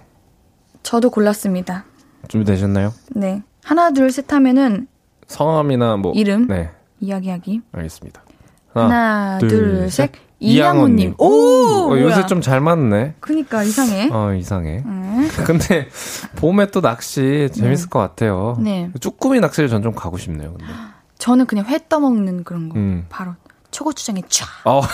[0.82, 1.84] 저도 골랐습니다.
[2.28, 2.92] 준비되셨나요?
[3.10, 3.42] 네.
[3.64, 4.86] 하나, 둘, 셋 하면은
[5.26, 6.46] 성함이나 뭐 이름?
[6.48, 6.70] 네,
[7.00, 7.62] 이야기하기.
[7.72, 8.22] 알겠습니다.
[8.74, 10.12] 하나, 둘, 셋.
[10.40, 10.98] 이양호님.
[10.98, 11.14] 이양호님.
[11.18, 11.90] 오!
[11.92, 12.24] 어, 요새.
[12.26, 13.14] 좀 잘 맞네.
[13.18, 14.08] 그니까 이상해.
[14.12, 14.82] 어, 이상해.
[14.86, 15.28] 음.
[15.44, 15.88] 근데
[16.36, 18.56] 봄에 또 낚시 재밌을 것 같아요.
[18.60, 18.90] 네.
[19.00, 20.50] 쭈꾸미 낚시를 전 좀 가고 싶네요.
[20.52, 20.64] 근데.
[21.18, 22.78] 저는 그냥 회 떠먹는 그런 거.
[22.78, 23.06] 음.
[23.08, 23.32] 바로
[23.70, 24.48] 초고추장에 쫙.
[24.64, 24.82] 어.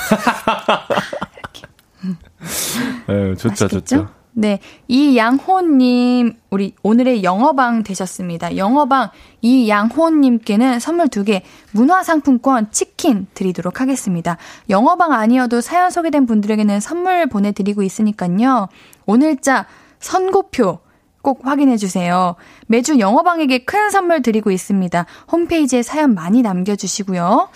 [3.06, 3.96] 네, 좋죠, 맛있겠죠?
[3.96, 4.08] 좋죠.
[4.36, 4.58] 네.
[4.88, 8.56] 이양호님, 우리 오늘의 영어방 되셨습니다.
[8.56, 9.10] 영어방
[9.42, 14.36] 이양호님께는 선물 두 개, 문화상품권 치킨 드리도록 하겠습니다.
[14.68, 18.68] 영어방 아니어도 사연 소개된 분들에게는 선물 보내드리고 있으니까요.
[19.06, 19.66] 오늘자
[20.00, 20.80] 선고표
[21.22, 22.34] 꼭 확인해 주세요.
[22.66, 25.06] 매주 영어방에게 큰 선물 드리고 있습니다.
[25.30, 27.48] 홈페이지에 사연 많이 남겨주시고요.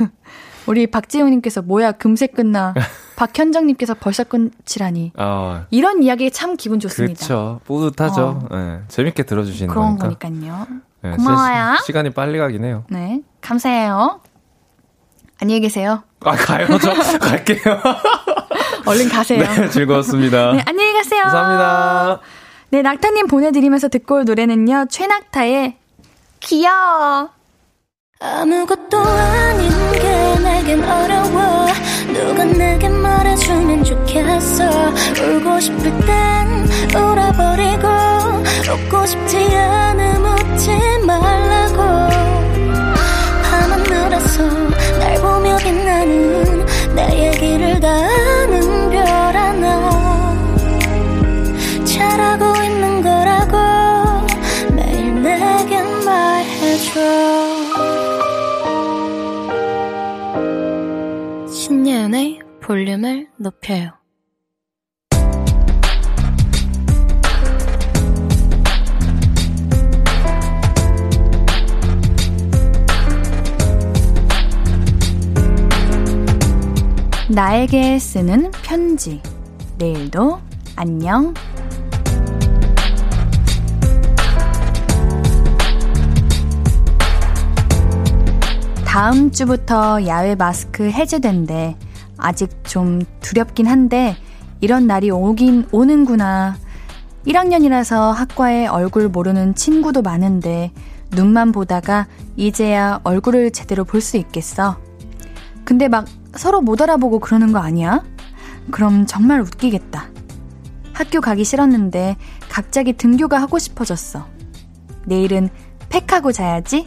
[0.66, 2.74] 우리 박지훈님께서 뭐야 금세 끝나.
[3.16, 5.12] 박현정님께서 벌써 끝이라니.
[5.16, 7.24] 아, 이런 이야기 참 기분 좋습니다.
[7.26, 7.60] 그렇죠.
[7.64, 8.48] 뿌듯하죠.
[8.50, 10.28] 네, 재밌게 들어주시는 그런 거니까.
[10.28, 10.66] 거니까요.
[11.02, 11.76] 네, 고마워요.
[11.76, 12.84] 시, 시간이 빨리 가긴 해요.
[12.90, 14.20] 네, 감사해요.
[15.40, 16.02] 안녕히 계세요.
[16.20, 16.66] 아, 가요?
[16.78, 17.80] 저 갈게요.
[18.86, 19.42] 얼른 가세요.
[19.44, 20.52] 네, 즐거웠습니다.
[20.52, 21.22] 네, 안녕히 가세요.
[21.22, 22.20] 감사합니다.
[22.70, 25.76] 네, 낙타님 보내드리면서 듣고 올 노래는요, 최낙타의
[26.40, 27.30] 귀여워.
[28.20, 30.13] 아무것도 아닌 게
[30.44, 31.66] 내겐 어려워.
[32.12, 34.64] 누가 내게 말해주면 좋겠어.
[35.22, 37.88] 울고 싶을 땐 울어버리고
[38.72, 40.70] 웃고 싶지 않음 웃지
[41.06, 41.63] 말라
[62.64, 63.90] 볼륨을 높여요.
[77.28, 79.20] 나에게 쓰는 편지.
[79.76, 80.40] 내일도
[80.74, 81.34] 안녕.
[88.86, 91.76] 다음 주부터 야외 마스크 해제된대.
[92.16, 94.16] 아직 좀 두렵긴 한데,
[94.60, 96.56] 이런 날이 오긴 오는구나.
[97.26, 100.72] 1학년이라서 학과에 얼굴 모르는 친구도 많은데,
[101.12, 104.78] 눈만 보다가 이제야 얼굴을 제대로 볼 수 있겠어.
[105.64, 108.02] 근데 막 서로 못 알아보고 그러는 거 아니야?
[108.70, 110.08] 그럼 정말 웃기겠다.
[110.92, 112.16] 학교 가기 싫었는데
[112.48, 114.26] 갑자기 등교가 하고 싶어졌어.
[115.06, 115.48] 내일은
[115.88, 116.86] 팩하고 자야지.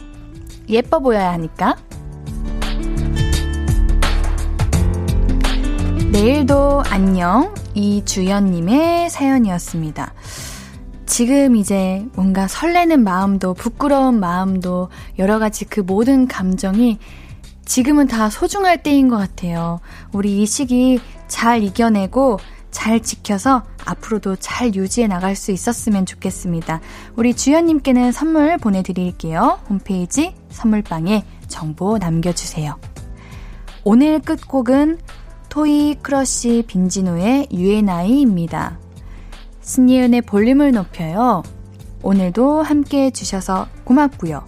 [0.68, 1.76] 예뻐 보여야 하니까.
[6.10, 7.54] 내일도 안녕.
[7.74, 10.14] 이주연님의 사연이었습니다.
[11.04, 16.98] 지금 이제 뭔가 설레는 마음도 부끄러운 마음도 여러 가지 그 모든 감정이
[17.66, 19.80] 지금은 다 소중할 때인 것 같아요.
[20.12, 20.98] 우리 이 시기
[21.28, 22.38] 잘 이겨내고
[22.70, 26.80] 잘 지켜서 앞으로도 잘 유지해 나갈 수 있었으면 좋겠습니다.
[27.16, 29.60] 우리 주연님께는 선물 보내드릴게요.
[29.68, 32.78] 홈페이지 선물방에 정보 남겨주세요.
[33.84, 34.98] 오늘 끝곡은
[35.48, 38.78] 토이 크러쉬 빈지노의 U & I입니다.
[39.62, 41.42] 신예은의 볼륨을 높여요.
[42.02, 44.44] 오늘도 함께 해주셔서 고맙고요.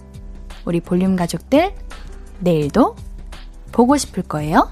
[0.65, 1.73] 우리 볼륨 가족들,
[2.39, 2.95] 내일도
[3.71, 4.69] 보고 싶을 거예요.